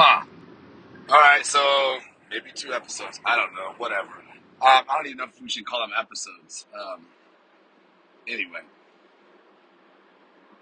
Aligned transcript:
Huh. 0.00 0.22
All 1.08 1.20
right, 1.20 1.44
so 1.44 1.98
maybe 2.30 2.52
two 2.54 2.72
episodes. 2.72 3.18
I 3.26 3.34
don't 3.34 3.52
know. 3.52 3.74
Whatever. 3.78 4.10
Um, 4.10 4.14
I 4.62 4.84
don't 4.94 5.06
even 5.06 5.16
know 5.16 5.24
if 5.24 5.42
we 5.42 5.48
should 5.48 5.66
call 5.66 5.80
them 5.80 5.90
episodes. 5.98 6.66
Um, 6.72 7.06
anyway, 8.28 8.60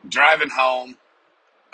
driving 0.08 0.48
home. 0.48 0.96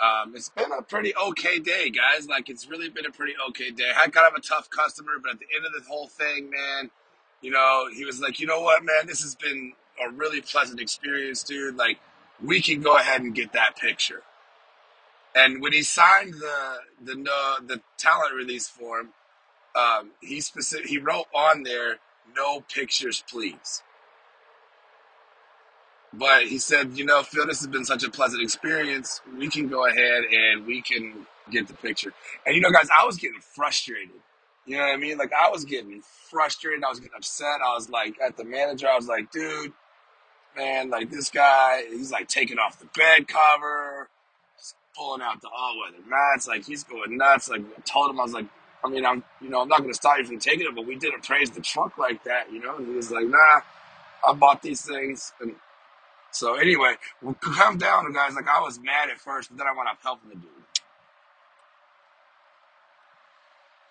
Um, 0.01 0.35
it's 0.35 0.49
been 0.49 0.73
a 0.77 0.81
pretty 0.81 1.13
okay 1.15 1.59
day, 1.59 1.89
guys. 1.89 2.27
Like, 2.27 2.49
it's 2.49 2.67
really 2.67 2.89
been 2.89 3.05
a 3.05 3.11
pretty 3.11 3.35
okay 3.47 3.71
day. 3.71 3.91
I 3.95 4.01
had 4.01 4.11
kind 4.11 4.27
of 4.27 4.33
a 4.37 4.41
tough 4.41 4.69
customer, 4.69 5.13
but 5.23 5.31
at 5.31 5.39
the 5.39 5.45
end 5.55 5.65
of 5.65 5.71
the 5.71 5.89
whole 5.89 6.07
thing, 6.07 6.49
man, 6.49 6.91
you 7.41 7.51
know, 7.51 7.87
he 7.95 8.03
was 8.03 8.19
like, 8.19 8.41
you 8.41 8.45
know 8.45 8.59
what, 8.59 8.83
man, 8.83 9.07
this 9.07 9.21
has 9.21 9.35
been 9.35 9.71
a 10.05 10.11
really 10.11 10.41
pleasant 10.41 10.81
experience, 10.81 11.43
dude. 11.43 11.77
Like, 11.77 12.01
we 12.43 12.61
can 12.61 12.81
go 12.81 12.97
ahead 12.97 13.21
and 13.21 13.33
get 13.33 13.53
that 13.53 13.77
picture. 13.77 14.23
And 15.35 15.61
when 15.61 15.73
he 15.73 15.83
signed 15.83 16.35
the 16.35 16.77
the 17.03 17.15
no, 17.15 17.55
the 17.65 17.81
talent 17.97 18.35
release 18.35 18.67
form, 18.69 19.09
um, 19.75 20.11
he 20.21 20.41
specific 20.41 20.87
he 20.87 20.99
wrote 20.99 21.25
on 21.33 21.63
there, 21.63 21.97
"No 22.35 22.61
pictures, 22.61 23.23
please." 23.29 23.83
But 26.13 26.43
he 26.43 26.59
said, 26.59 26.97
you 26.97 27.05
know, 27.05 27.23
Phil, 27.23 27.47
this 27.47 27.59
has 27.59 27.67
been 27.67 27.85
such 27.85 28.03
a 28.03 28.11
pleasant 28.11 28.43
experience. 28.43 29.21
We 29.37 29.49
can 29.49 29.67
go 29.67 29.87
ahead 29.87 30.25
and 30.25 30.65
we 30.65 30.81
can 30.81 31.25
get 31.49 31.67
the 31.67 31.73
picture. 31.73 32.13
And 32.45 32.55
you 32.55 32.61
know, 32.61 32.69
guys, 32.71 32.89
I 32.95 33.05
was 33.05 33.17
getting 33.17 33.41
frustrated. 33.41 34.11
You 34.65 34.77
know 34.77 34.83
what 34.83 34.93
I 34.93 34.97
mean? 34.97 35.17
Like 35.17 35.31
I 35.33 35.49
was 35.49 35.65
getting 35.65 36.01
frustrated. 36.29 36.83
I 36.83 36.89
was 36.89 36.99
getting 36.99 37.15
upset. 37.17 37.59
I 37.65 37.73
was 37.73 37.89
like 37.89 38.15
at 38.21 38.37
the 38.37 38.43
manager. 38.45 38.87
I 38.87 38.95
was 38.95 39.07
like, 39.07 39.31
dude, 39.31 39.73
man, 40.55 40.89
like 40.89 41.09
this 41.09 41.29
guy, 41.29 41.83
he's 41.89 42.11
like 42.11 42.27
taking 42.27 42.59
off 42.59 42.79
the 42.79 42.87
bed 42.97 43.27
cover, 43.27 43.92
pulling 44.95 45.21
out 45.21 45.41
the 45.41 45.49
all 45.49 45.79
weather 45.79 46.03
mats. 46.07 46.47
Like 46.47 46.65
he's 46.65 46.83
going 46.83 47.17
nuts. 47.17 47.49
Like 47.49 47.61
I 47.61 47.81
told 47.81 48.11
him, 48.11 48.19
I 48.19 48.23
was 48.23 48.33
like, 48.33 48.45
I 48.83 48.89
mean, 48.89 49.05
I'm, 49.05 49.23
you 49.41 49.49
know, 49.49 49.61
I'm 49.61 49.69
not 49.69 49.79
going 49.79 49.91
to 49.91 49.95
stop 49.95 50.17
you 50.17 50.25
from 50.25 50.39
taking 50.39 50.67
it, 50.67 50.75
but 50.75 50.85
we 50.85 50.95
didn't 50.95 51.23
praise 51.23 51.49
the 51.51 51.61
truck 51.61 51.97
like 51.97 52.23
that, 52.25 52.51
you 52.51 52.59
know? 52.59 52.75
And 52.75 52.87
he 52.87 52.93
was 52.93 53.11
like, 53.11 53.25
nah, 53.25 53.61
I 54.27 54.33
bought 54.33 54.61
these 54.61 54.81
things. 54.85 55.31
And 55.39 55.55
so 56.31 56.55
anyway, 56.55 56.95
we 57.21 57.33
come 57.35 57.77
down 57.77 58.11
guys. 58.11 58.35
Like 58.35 58.47
I 58.47 58.59
was 58.59 58.79
mad 58.79 59.09
at 59.09 59.19
first, 59.19 59.49
but 59.49 59.57
then 59.57 59.67
I 59.67 59.75
went 59.75 59.89
up 59.89 59.99
helping 60.01 60.29
the 60.29 60.35
dude. 60.35 60.49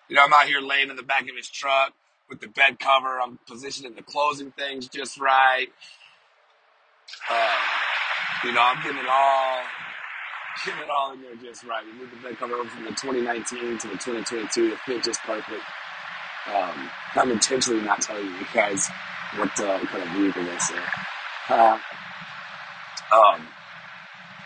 You 0.09 0.17
know, 0.17 0.25
I'm 0.25 0.33
out 0.33 0.45
here 0.45 0.61
laying 0.61 0.89
in 0.89 0.95
the 0.95 1.03
back 1.03 1.23
of 1.23 1.35
his 1.35 1.49
truck 1.49 1.93
with 2.29 2.39
the 2.39 2.47
bed 2.47 2.79
cover. 2.79 3.19
I'm 3.19 3.39
positioning 3.47 3.95
the 3.95 4.03
closing 4.03 4.51
things 4.51 4.87
just 4.87 5.19
right. 5.19 5.67
Uh, 7.29 7.57
you 8.43 8.51
know, 8.51 8.61
I'm 8.61 8.83
getting 8.83 8.99
it 8.99 9.07
all, 9.09 9.61
getting 10.65 10.81
it 10.83 10.89
all 10.89 11.13
in 11.13 11.21
there 11.21 11.35
just 11.35 11.63
right. 11.63 11.83
We 11.85 11.99
moved 11.99 12.13
the 12.13 12.27
bed 12.27 12.37
cover 12.37 12.55
over 12.55 12.69
from 12.69 12.85
the 12.85 12.91
2019 12.91 13.77
to 13.79 13.87
the 13.87 13.93
2022. 13.93 14.73
It 14.73 14.79
fit 14.85 15.03
just 15.03 15.21
perfect. 15.21 15.63
Um, 16.53 16.89
I'm 17.15 17.31
intentionally 17.31 17.81
not 17.81 18.01
telling 18.01 18.25
you 18.25 18.45
guys 18.53 18.89
what, 19.37 19.57
uh, 19.59 19.77
what 19.79 19.87
kind 19.87 20.03
of 20.03 20.09
vehicle 20.09 20.43
this 20.43 20.69
is. 20.69 20.77
Uh, 21.49 21.79
um, 23.13 23.47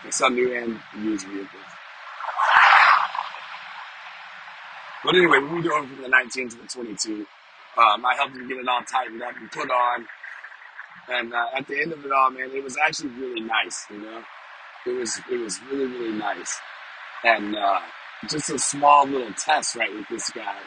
some 0.09 0.35
new 0.35 0.53
and 0.55 0.79
used 1.03 1.27
vehicles. 1.27 1.49
But 5.03 5.15
anyway, 5.15 5.39
we 5.39 5.49
moved 5.49 5.67
over 5.67 5.87
from 5.87 6.01
the 6.01 6.09
19 6.09 6.49
to 6.49 6.57
the 6.57 6.67
22. 6.67 7.25
Um, 7.77 8.05
I 8.05 8.15
helped 8.15 8.35
him 8.35 8.47
get 8.47 8.57
it 8.57 8.67
all 8.67 8.81
tightened 8.81 9.21
up 9.21 9.35
and 9.39 9.51
put 9.51 9.69
on. 9.69 10.05
And 11.09 11.33
uh, 11.33 11.45
at 11.55 11.67
the 11.67 11.79
end 11.79 11.93
of 11.93 12.03
it 12.03 12.11
all, 12.11 12.31
man, 12.31 12.49
it 12.53 12.63
was 12.63 12.75
actually 12.77 13.09
really 13.09 13.41
nice. 13.41 13.85
You 13.89 14.01
know, 14.01 14.23
it 14.87 14.97
was 14.97 15.19
it 15.31 15.37
was 15.37 15.59
really 15.69 15.85
really 15.85 16.17
nice, 16.17 16.59
and 17.23 17.55
uh, 17.55 17.79
just 18.29 18.49
a 18.49 18.57
small 18.57 19.05
little 19.05 19.33
test 19.33 19.75
right 19.75 19.93
with 19.93 20.07
this 20.09 20.29
guy. 20.31 20.57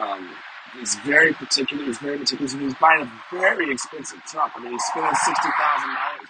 Um, 0.00 0.30
he's 0.78 0.94
very 0.96 1.32
particular. 1.34 1.84
He's 1.84 1.98
very 1.98 2.18
meticulous. 2.18 2.52
He's 2.52 2.74
buying 2.74 3.02
a 3.02 3.12
very 3.32 3.72
expensive 3.72 4.22
truck. 4.30 4.52
I 4.54 4.60
mean, 4.60 4.72
he's 4.72 4.84
spending 4.84 5.14
sixty 5.24 5.48
thousand 5.58 5.94
dollars. 5.94 6.28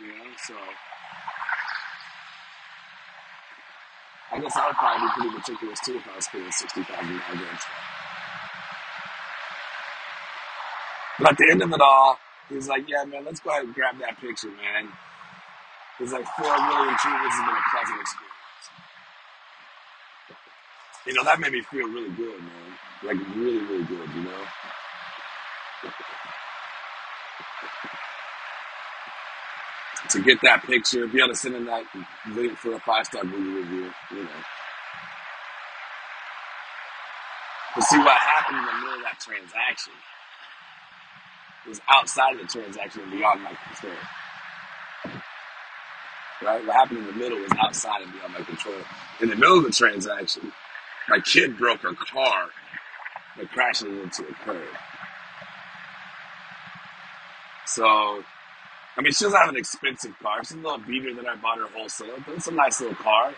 You 0.00 0.06
know, 0.06 0.30
so 0.46 0.54
I 4.30 4.40
guess 4.40 4.56
I 4.56 4.66
would 4.66 4.76
probably 4.76 5.08
be 5.08 5.12
pretty 5.14 5.36
meticulous 5.36 5.80
too 5.84 5.96
if 5.96 6.08
I 6.08 6.16
was 6.16 6.24
spending 6.26 6.52
sixty 6.52 6.82
thousand 6.82 7.08
dollars 7.08 7.22
on 7.32 7.38
a. 7.38 7.58
But 11.18 11.32
at 11.32 11.38
the 11.38 11.48
end 11.50 11.62
of 11.62 11.72
it 11.72 11.80
all, 11.80 12.18
he's 12.48 12.68
like, 12.68 12.84
"Yeah, 12.88 13.04
man, 13.04 13.24
let's 13.24 13.40
go 13.40 13.50
ahead 13.50 13.64
and 13.64 13.74
grab 13.74 13.98
that 13.98 14.20
picture, 14.20 14.48
man." 14.48 14.92
He's 15.98 16.12
like, 16.12 16.26
"For 16.36 16.42
really 16.44 16.90
this 16.92 17.02
has 17.02 17.46
been 17.46 17.56
a 17.56 17.64
pleasant 17.70 18.00
experience." 18.00 18.34
You 21.06 21.14
know, 21.14 21.24
that 21.24 21.40
made 21.40 21.52
me 21.52 21.62
feel 21.62 21.88
really 21.88 22.10
good, 22.10 22.40
man. 22.42 22.78
Like 23.02 23.18
really, 23.36 23.58
really 23.66 23.84
good. 23.84 24.08
You 24.14 24.22
know. 24.22 24.46
to 30.10 30.22
get 30.22 30.40
that 30.42 30.62
picture, 30.64 31.06
be 31.06 31.18
able 31.18 31.28
to 31.28 31.36
send 31.36 31.54
in 31.54 31.66
that 31.66 31.84
link 32.34 32.56
for 32.58 32.74
a 32.74 32.80
five 32.80 33.06
star 33.06 33.24
movie 33.24 33.60
review, 33.60 33.90
you 34.10 34.24
know. 34.24 34.40
But 37.74 37.84
see 37.84 37.98
what 37.98 38.16
happened 38.16 38.58
in 38.58 38.64
the 38.64 38.72
middle 38.80 38.94
of 38.96 39.02
that 39.02 39.20
transaction 39.20 39.92
was 41.68 41.80
outside 41.88 42.34
of 42.34 42.40
the 42.40 42.46
transaction 42.46 43.02
and 43.02 43.12
beyond 43.12 43.42
my 43.42 43.52
control. 43.66 43.96
Right? 46.42 46.64
What 46.64 46.76
happened 46.76 47.00
in 47.00 47.06
the 47.06 47.12
middle 47.12 47.38
was 47.38 47.50
outside 47.58 48.02
and 48.02 48.12
beyond 48.12 48.32
my 48.34 48.44
control. 48.44 48.76
In 49.20 49.28
the 49.28 49.36
middle 49.36 49.58
of 49.58 49.64
the 49.64 49.70
transaction, 49.70 50.52
my 51.08 51.18
kid 51.20 51.58
broke 51.58 51.80
her 51.80 51.94
car 51.94 52.48
by 53.36 53.44
crashing 53.44 53.98
into 54.00 54.22
a 54.22 54.34
curb. 54.44 54.68
So 57.66 58.24
I 58.98 59.00
mean, 59.00 59.12
she 59.12 59.24
doesn't 59.26 59.38
have 59.38 59.50
an 59.50 59.56
expensive 59.56 60.18
car. 60.20 60.40
It's 60.40 60.50
a 60.50 60.56
little 60.56 60.78
beater 60.78 61.14
that 61.14 61.26
I 61.28 61.36
bought 61.36 61.58
her 61.58 61.68
wholesale, 61.68 62.16
but 62.26 62.34
it's 62.34 62.48
a 62.48 62.52
nice 62.52 62.80
little 62.80 62.96
car. 62.96 63.32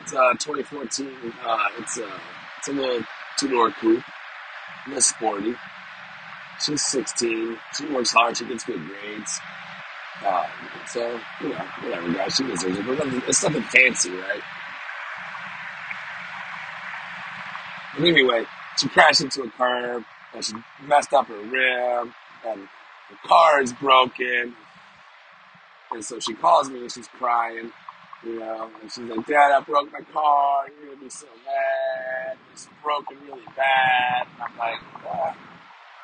It's 0.00 0.12
a 0.12 0.32
2014. 0.38 1.34
Uh, 1.44 1.58
it's 1.78 1.98
a 1.98 2.08
it's 2.58 2.68
a 2.68 2.72
little 2.72 3.04
two 3.38 3.48
door 3.48 3.70
coupe, 3.70 4.02
a 4.86 4.88
little 4.88 5.02
sporty. 5.02 5.54
She's 6.64 6.82
16. 6.86 7.58
She 7.76 7.86
works 7.92 8.12
hard. 8.12 8.36
She 8.38 8.46
gets 8.46 8.64
good 8.64 8.80
grades. 8.86 9.40
Um, 10.26 10.44
so 10.86 11.20
you 11.40 11.48
know, 11.48 11.64
whatever, 11.82 12.12
guys. 12.12 12.34
She 12.36 12.44
deserves 12.44 12.78
it. 12.78 12.86
But 12.86 12.98
nothing, 13.04 13.22
it's 13.26 13.42
nothing 13.42 13.62
fancy, 13.62 14.10
right? 14.10 14.42
But 17.96 18.06
anyway, 18.06 18.44
she 18.78 18.88
crashed 18.88 19.20
into 19.20 19.42
a 19.42 19.50
curb 19.50 20.04
and 20.34 20.44
she 20.44 20.54
messed 20.86 21.12
up 21.12 21.28
her 21.28 21.38
rim 21.38 22.14
and 22.46 22.68
the 23.10 23.28
car 23.28 23.60
is 23.60 23.72
broken. 23.72 24.54
And 25.92 26.04
so 26.04 26.18
she 26.18 26.34
calls 26.34 26.70
me 26.70 26.80
and 26.80 26.90
she's 26.90 27.06
crying, 27.08 27.70
you 28.24 28.40
know, 28.40 28.70
and 28.82 28.90
she's 28.90 29.04
like, 29.04 29.26
Dad, 29.26 29.52
I 29.52 29.60
broke 29.60 29.92
my 29.92 30.00
car. 30.12 30.66
You're 30.68 30.86
going 30.86 30.98
to 30.98 31.04
be 31.04 31.10
so 31.10 31.26
mad. 31.44 32.36
It's 32.52 32.68
broken 32.82 33.16
really 33.26 33.44
bad. 33.56 34.26
And 34.34 34.42
I'm 34.42 34.58
like, 34.58 34.80
ah, 35.06 35.36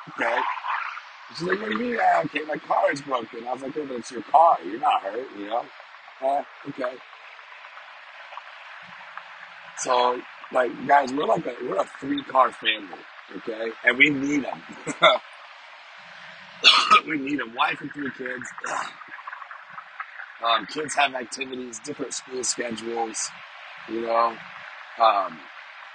okay. 0.09 0.39
She's 1.37 1.47
like, 1.47 1.61
what 1.61 1.69
do 1.69 1.77
you 1.77 1.79
mean? 1.79 1.99
Okay, 2.25 2.41
my 2.47 2.57
car 2.57 2.91
is 2.91 3.01
broken. 3.01 3.47
I 3.47 3.53
was 3.53 3.61
like, 3.61 3.75
yeah, 3.75 3.85
but 3.87 3.97
it's 3.97 4.11
your 4.11 4.23
car. 4.23 4.57
You're 4.65 4.79
not 4.79 5.01
hurt, 5.01 5.27
you 5.37 5.47
know? 5.47 5.63
Ah, 6.21 6.45
okay. 6.69 6.93
So, 9.77 10.19
like, 10.51 10.71
guys, 10.87 11.13
we're 11.13 11.25
like 11.25 11.45
a, 11.45 11.55
we're 11.63 11.77
a 11.77 11.89
three 11.99 12.23
car 12.23 12.51
family, 12.51 12.99
okay? 13.37 13.71
And 13.85 13.97
we 13.97 14.09
need 14.09 14.43
them. 14.43 14.61
we 17.07 17.17
need 17.17 17.39
them. 17.39 17.53
Wife 17.55 17.79
and 17.81 17.91
three 17.93 18.11
kids. 18.17 18.43
Um, 20.43 20.65
kids 20.65 20.95
have 20.95 21.13
activities, 21.13 21.77
different 21.77 22.15
school 22.15 22.43
schedules, 22.43 23.29
you 23.87 24.01
know. 24.01 24.35
Um, 24.99 25.39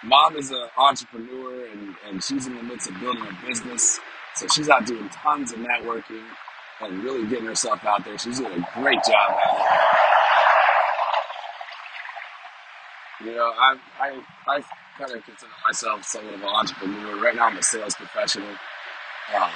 mom 0.05 0.37
is 0.37 0.53
an 0.53 0.69
entrepreneur 0.77 1.67
and, 1.67 1.97
and 2.09 2.23
she's 2.23 2.47
in 2.47 2.55
the 2.55 2.63
midst 2.63 2.89
of 2.89 3.01
building 3.01 3.27
a 3.27 3.47
business. 3.47 3.99
So 4.37 4.47
she's 4.49 4.69
out 4.69 4.87
doing 4.87 5.09
tons 5.09 5.53
of 5.53 5.59
networking 5.59 6.25
and 6.81 7.03
really 7.03 7.27
getting 7.27 7.47
herself 7.47 7.85
out 7.85 8.05
there. 8.05 8.19
She's 8.19 8.39
doing 8.39 8.53
a 8.53 8.81
great 8.81 9.03
job 9.05 9.31
at 9.31 10.01
it. 13.21 13.27
You 13.27 13.35
know, 13.35 13.51
I, 13.59 13.77
I, 13.99 14.21
I 14.47 14.61
kind 14.99 15.13
of 15.13 15.25
consider 15.25 15.51
myself 15.67 16.05
somewhat 16.05 16.35
of 16.35 16.43
an 16.43 16.49
entrepreneur. 16.49 17.23
Right 17.23 17.35
now, 17.35 17.47
I'm 17.47 17.57
a 17.57 17.63
sales 17.63 17.95
professional. 17.95 18.51
Um, 19.35 19.51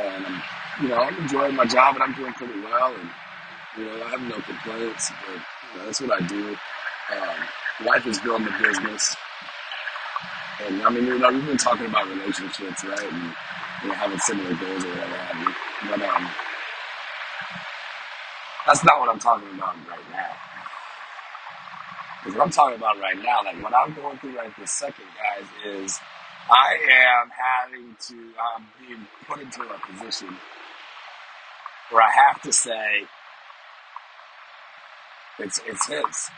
and 0.00 0.26
I'm, 0.26 0.42
you 0.80 0.88
know, 0.88 0.96
I'm 0.96 1.16
enjoying 1.18 1.56
my 1.56 1.64
job 1.64 1.96
and 1.96 2.04
I'm 2.04 2.14
doing 2.14 2.32
pretty 2.34 2.60
well. 2.60 2.94
And 2.94 3.10
you 3.76 3.84
know, 3.86 4.04
I 4.04 4.10
have 4.10 4.20
no 4.22 4.40
complaints, 4.40 5.10
but 5.26 5.34
you 5.34 5.78
know, 5.78 5.86
that's 5.86 6.00
what 6.00 6.22
I 6.22 6.26
do. 6.26 6.50
Um, 6.50 7.86
life 7.86 8.06
is 8.06 8.20
building 8.20 8.46
a 8.46 8.62
business. 8.62 9.16
And 10.64 10.82
I 10.82 10.90
mean, 10.90 11.04
you 11.04 11.18
know, 11.18 11.32
we've 11.32 11.46
been 11.46 11.56
talking 11.56 11.86
about 11.86 12.08
relationships, 12.08 12.84
right? 12.84 13.12
And 13.12 13.34
you 13.84 13.90
know, 13.90 13.94
having 13.94 14.18
similar 14.18 14.54
goals 14.56 14.84
or 14.84 14.88
whatever 14.88 15.16
have 15.16 15.38
you. 15.38 15.54
But 15.90 16.00
um, 16.08 16.30
that's 18.66 18.82
not 18.84 18.98
what 18.98 19.10
I'm 19.10 19.18
talking 19.18 19.48
about 19.54 19.76
right 19.88 20.10
now. 20.10 20.32
Because 22.18 22.38
what 22.38 22.44
I'm 22.46 22.50
talking 22.50 22.76
about 22.76 22.98
right 22.98 23.18
now, 23.22 23.44
like 23.44 23.62
what 23.62 23.74
I'm 23.74 23.92
going 23.92 24.16
through 24.18 24.36
right 24.38 24.50
this 24.58 24.72
second, 24.72 25.04
guys, 25.20 25.46
is 25.66 26.00
I 26.50 26.78
am 27.20 27.28
having 27.28 27.96
to, 28.08 28.14
I'm 28.56 28.64
being 28.80 29.06
put 29.28 29.40
into 29.40 29.60
a 29.62 29.78
position 29.92 30.34
where 31.90 32.02
I 32.02 32.10
have 32.10 32.40
to 32.42 32.52
say 32.52 33.04
it's 35.38 35.60
it's 35.66 35.86
his, 35.86 36.30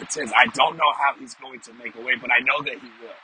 it's 0.00 0.16
his. 0.16 0.32
I 0.36 0.46
don't 0.46 0.76
know 0.76 0.92
how 0.98 1.14
he's 1.18 1.34
going 1.34 1.60
to 1.60 1.72
make 1.74 1.94
a 1.94 2.00
way, 2.00 2.14
but 2.20 2.30
I 2.32 2.40
know 2.40 2.62
that 2.64 2.74
he 2.74 2.88
will. 3.00 3.14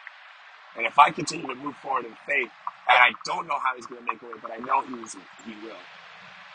And 0.77 0.87
if 0.87 0.97
I 0.97 1.11
continue 1.11 1.49
to 1.49 1.55
move 1.57 1.75
forward 1.77 2.05
in 2.05 2.15
faith, 2.25 2.51
and 2.89 2.99
I 2.99 3.11
don't 3.27 3.47
know 3.47 3.59
how 3.59 3.75
he's 3.77 3.87
going 3.87 4.05
to 4.05 4.13
make 4.13 4.21
a 4.23 4.27
way, 4.27 4.33
but 4.43 4.51
I 4.53 4.57
know 4.59 4.83
he's 4.83 5.15
he 5.47 5.53
will. 5.67 5.77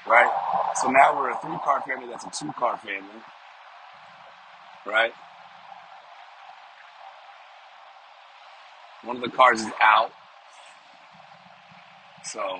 Right. 0.08 0.32
So 0.82 0.90
now 0.92 1.16
we're 1.18 1.32
a 1.32 1.38
three 1.40 1.58
car 1.64 1.82
family. 1.88 2.08
That's 2.10 2.26
a 2.26 2.46
two 2.46 2.52
car 2.54 2.78
family. 2.78 3.22
Right. 4.86 5.14
One 9.04 9.18
of 9.18 9.22
the 9.24 9.30
cars 9.30 9.62
is 9.62 9.72
out, 9.82 10.12
so 12.26 12.60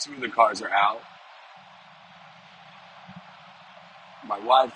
two 0.00 0.14
of 0.14 0.20
the 0.20 0.28
cars 0.28 0.62
are 0.62 0.70
out. 0.70 1.00
My 4.26 4.40
wife, 4.40 4.74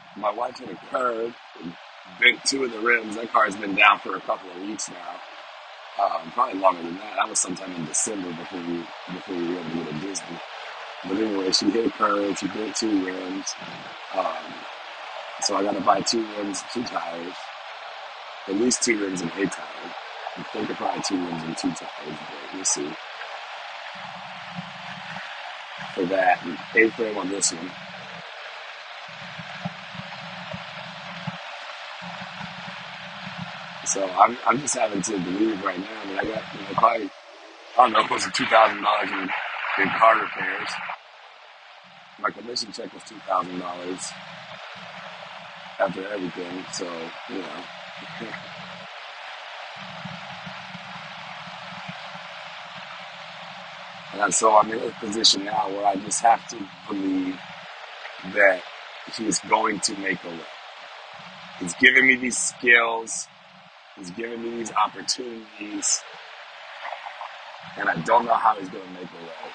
my 0.16 0.30
wife 0.32 0.58
hit 0.58 0.70
a 0.70 0.76
curb 0.90 1.32
and 1.62 1.74
bent 2.20 2.44
two 2.44 2.64
of 2.64 2.72
the 2.72 2.80
rims. 2.80 3.16
That 3.16 3.32
car 3.32 3.44
has 3.44 3.56
been 3.56 3.74
down 3.74 3.98
for 4.00 4.16
a 4.16 4.20
couple 4.20 4.50
of 4.50 4.62
weeks 4.62 4.90
now, 4.90 6.04
um, 6.04 6.30
probably 6.32 6.60
longer 6.60 6.82
than 6.82 6.96
that. 6.96 7.16
That 7.16 7.28
was 7.28 7.40
sometime 7.40 7.74
in 7.74 7.84
December 7.86 8.30
before 8.32 8.60
we 8.60 8.84
before 9.12 9.36
we 9.36 9.54
were 9.54 9.60
able 9.60 9.70
to 9.70 9.76
go 9.76 9.84
to 9.92 9.98
Disney. 10.00 10.38
But 11.04 11.16
anyway, 11.18 11.52
she 11.52 11.70
hit 11.70 11.86
a 11.86 11.90
curb. 11.90 12.36
She 12.36 12.48
bent 12.48 12.76
two 12.76 13.04
rims. 13.06 13.54
Um, 14.14 14.54
so 15.42 15.56
I 15.56 15.62
got 15.62 15.74
to 15.74 15.80
buy 15.80 16.00
two 16.00 16.26
rims, 16.36 16.62
two 16.72 16.82
tires, 16.84 17.34
at 18.48 18.54
least 18.56 18.82
two 18.82 19.00
rims 19.00 19.20
and 19.20 19.30
a 19.30 19.46
tire. 19.46 19.94
I 20.36 20.42
think 20.52 20.68
probably 20.70 21.02
two 21.02 21.16
rims 21.16 21.42
and 21.42 21.56
two 21.56 21.70
tires, 21.70 21.88
but 22.06 22.54
we'll 22.54 22.64
see 22.64 22.90
for 25.94 26.06
that. 26.06 26.40
A 26.74 26.90
frame 26.90 27.18
on 27.18 27.28
this 27.28 27.52
one. 27.52 27.70
So 33.88 34.04
I'm, 34.04 34.36
I'm 34.46 34.58
just 34.60 34.76
having 34.76 35.00
to 35.02 35.12
believe 35.12 35.64
right 35.64 35.78
now. 35.78 36.20
I 36.20 36.24
got 36.24 36.42
you 36.54 36.60
know 36.60 36.74
probably 36.74 37.10
I 37.78 37.82
don't 37.84 37.92
know 37.92 38.04
close 38.04 38.24
to 38.24 38.30
two 38.32 38.46
thousand 38.46 38.82
dollars 38.82 39.10
in 39.10 39.30
in 39.82 39.88
car 39.98 40.20
repairs. 40.20 40.68
My 42.20 42.30
commission 42.30 42.72
check 42.72 42.92
was 42.92 43.02
two 43.04 43.18
thousand 43.26 43.58
dollars 43.60 44.00
after 45.78 46.06
everything. 46.12 46.64
So 46.72 46.84
you 47.30 47.38
know, 47.38 47.64
and 54.24 54.34
so 54.34 54.56
I'm 54.56 54.70
in 54.72 54.80
a 54.80 54.92
position 55.00 55.44
now 55.44 55.68
where 55.70 55.86
I 55.86 55.96
just 55.96 56.22
have 56.22 56.46
to 56.50 56.58
believe 56.88 57.38
that 58.34 58.62
he's 59.16 59.40
going 59.40 59.80
to 59.80 59.96
make 59.98 60.22
a 60.24 60.28
way. 60.28 60.40
He's 61.60 61.74
giving 61.74 62.06
me 62.06 62.16
these 62.16 62.38
skills. 62.38 63.28
He's 63.98 64.10
giving 64.10 64.42
me 64.42 64.50
these 64.58 64.72
opportunities, 64.72 66.02
and 67.78 67.88
I 67.88 67.96
don't 68.02 68.26
know 68.26 68.34
how 68.34 68.56
he's 68.56 68.68
going 68.68 68.84
to 68.86 68.90
make 68.92 69.04
a 69.04 69.24
way, 69.24 69.52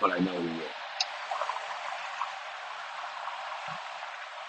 but 0.00 0.12
I 0.12 0.18
know 0.18 0.32
he 0.40 0.48
will. 0.48 0.74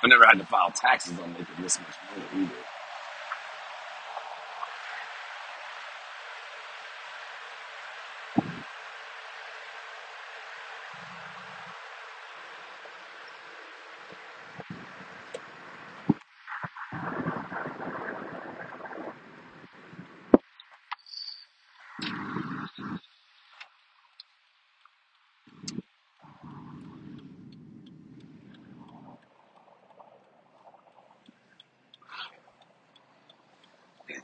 I 0.03 0.07
never 0.07 0.25
had 0.25 0.39
to 0.39 0.45
file 0.45 0.71
taxes 0.71 1.19
on 1.19 1.33
making 1.33 1.55
this 1.61 1.79
much 1.79 1.95
money 2.11 2.45
either. 2.45 2.74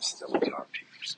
Still 0.02 0.32
jar 0.32 0.66
peepers. 0.72 1.18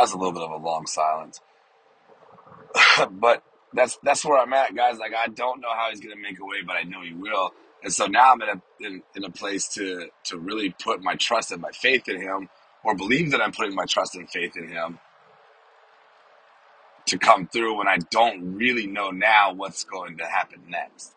That 0.00 0.04
was 0.04 0.12
a 0.14 0.16
little 0.16 0.32
bit 0.32 0.42
of 0.44 0.50
a 0.50 0.56
long 0.56 0.86
silence, 0.86 1.42
but 3.10 3.42
that's 3.74 3.98
that's 4.02 4.24
where 4.24 4.38
I'm 4.38 4.54
at, 4.54 4.74
guys. 4.74 4.98
Like 4.98 5.12
I 5.14 5.28
don't 5.28 5.60
know 5.60 5.68
how 5.74 5.90
he's 5.90 6.00
gonna 6.00 6.16
make 6.16 6.40
a 6.40 6.46
way, 6.46 6.62
but 6.66 6.76
I 6.76 6.84
know 6.84 7.02
he 7.02 7.12
will. 7.12 7.50
And 7.84 7.92
so 7.92 8.06
now 8.06 8.32
I'm 8.32 8.40
in 8.40 8.48
a 8.48 8.62
in, 8.80 9.02
in 9.14 9.24
a 9.24 9.30
place 9.30 9.68
to 9.74 10.08
to 10.24 10.38
really 10.38 10.74
put 10.82 11.02
my 11.02 11.16
trust 11.16 11.52
and 11.52 11.60
my 11.60 11.72
faith 11.72 12.08
in 12.08 12.18
him, 12.18 12.48
or 12.82 12.94
believe 12.94 13.32
that 13.32 13.42
I'm 13.42 13.52
putting 13.52 13.74
my 13.74 13.84
trust 13.84 14.14
and 14.14 14.26
faith 14.30 14.56
in 14.56 14.68
him 14.70 15.00
to 17.08 17.18
come 17.18 17.46
through 17.46 17.76
when 17.76 17.88
I 17.88 17.98
don't 18.10 18.54
really 18.56 18.86
know 18.86 19.10
now 19.10 19.52
what's 19.52 19.84
going 19.84 20.16
to 20.18 20.26
happen 20.26 20.62
next. 20.68 21.14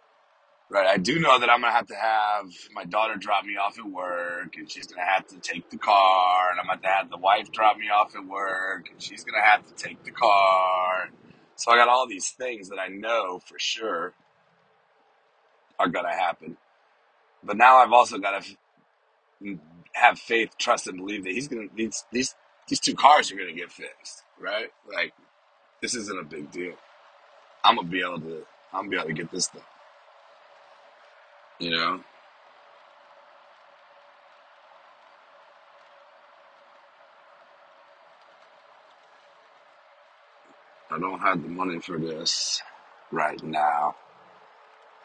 Right. 0.73 0.87
I 0.87 0.97
do 0.97 1.19
know 1.19 1.39
that 1.39 1.51
I'm 1.51 1.61
gonna 1.61 1.73
have 1.73 1.87
to 1.87 1.95
have 1.95 2.47
my 2.73 2.85
daughter 2.85 3.15
drop 3.15 3.45
me 3.45 3.57
off 3.57 3.77
at 3.77 3.85
work, 3.85 4.57
and 4.57 4.71
she's 4.71 4.87
gonna 4.87 5.05
have 5.05 5.27
to 5.27 5.39
take 5.39 5.69
the 5.69 5.77
car, 5.77 6.49
and 6.51 6.59
I'm 6.59 6.65
gonna 6.65 6.73
have 6.73 6.81
to 6.81 6.89
have 6.89 7.11
the 7.11 7.17
wife 7.17 7.51
drop 7.51 7.77
me 7.77 7.89
off 7.89 8.15
at 8.15 8.25
work, 8.25 8.89
and 8.91 9.01
she's 9.01 9.23
gonna 9.23 9.43
have 9.45 9.67
to 9.67 9.75
take 9.75 10.03
the 10.03 10.11
car. 10.11 11.11
So 11.57 11.71
I 11.71 11.77
got 11.77 11.89
all 11.89 12.07
these 12.07 12.31
things 12.31 12.69
that 12.69 12.79
I 12.79 12.89
know 12.89 13.39
for 13.45 13.59
sure 13.59 14.15
are 15.79 15.89
gonna 15.89 16.15
happen. 16.15 16.57
But 17.43 17.57
now 17.57 17.77
I've 17.77 17.93
also 17.93 18.17
got 18.17 18.43
to 18.43 19.59
have 19.93 20.19
faith, 20.19 20.57
trust, 20.57 20.87
and 20.87 20.97
believe 20.97 21.23
that 21.25 21.33
he's 21.33 21.47
gonna 21.49 21.67
these 21.75 22.03
these 22.11 22.35
these 22.67 22.79
two 22.79 22.95
cars 22.95 23.31
are 23.31 23.35
gonna 23.35 23.53
get 23.53 23.71
fixed. 23.71 24.23
Right. 24.39 24.71
Like 24.91 25.13
this 25.83 25.95
isn't 25.95 26.19
a 26.19 26.23
big 26.25 26.51
deal. 26.51 26.75
I'm 27.63 27.75
gonna 27.75 27.87
be 27.89 28.01
able 28.01 28.21
to. 28.21 28.45
I'm 28.73 28.89
gonna 28.89 28.89
be 28.89 28.97
able 28.97 29.07
to 29.09 29.13
get 29.13 29.31
this 29.31 29.47
done. 29.49 29.61
You 31.63 31.71
know. 31.71 32.01
I 40.91 40.99
don't 40.99 41.19
have 41.19 41.43
the 41.43 41.49
money 41.49 41.81
for 41.81 41.99
this 41.99 42.61
right 43.11 43.43
now. 43.43 43.95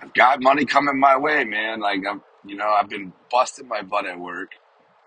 I've 0.03 0.15
got 0.15 0.43
money 0.43 0.67
coming 0.67 0.99
my 1.01 1.17
way, 1.19 1.45
man. 1.45 1.81
Like 1.81 2.03
I'm, 2.09 2.23
you 2.45 2.57
know, 2.57 2.69
I've 2.69 2.89
been 2.89 3.15
busting 3.31 3.69
my 3.69 3.83
butt 3.83 4.07
at 4.07 4.19
work. 4.19 4.51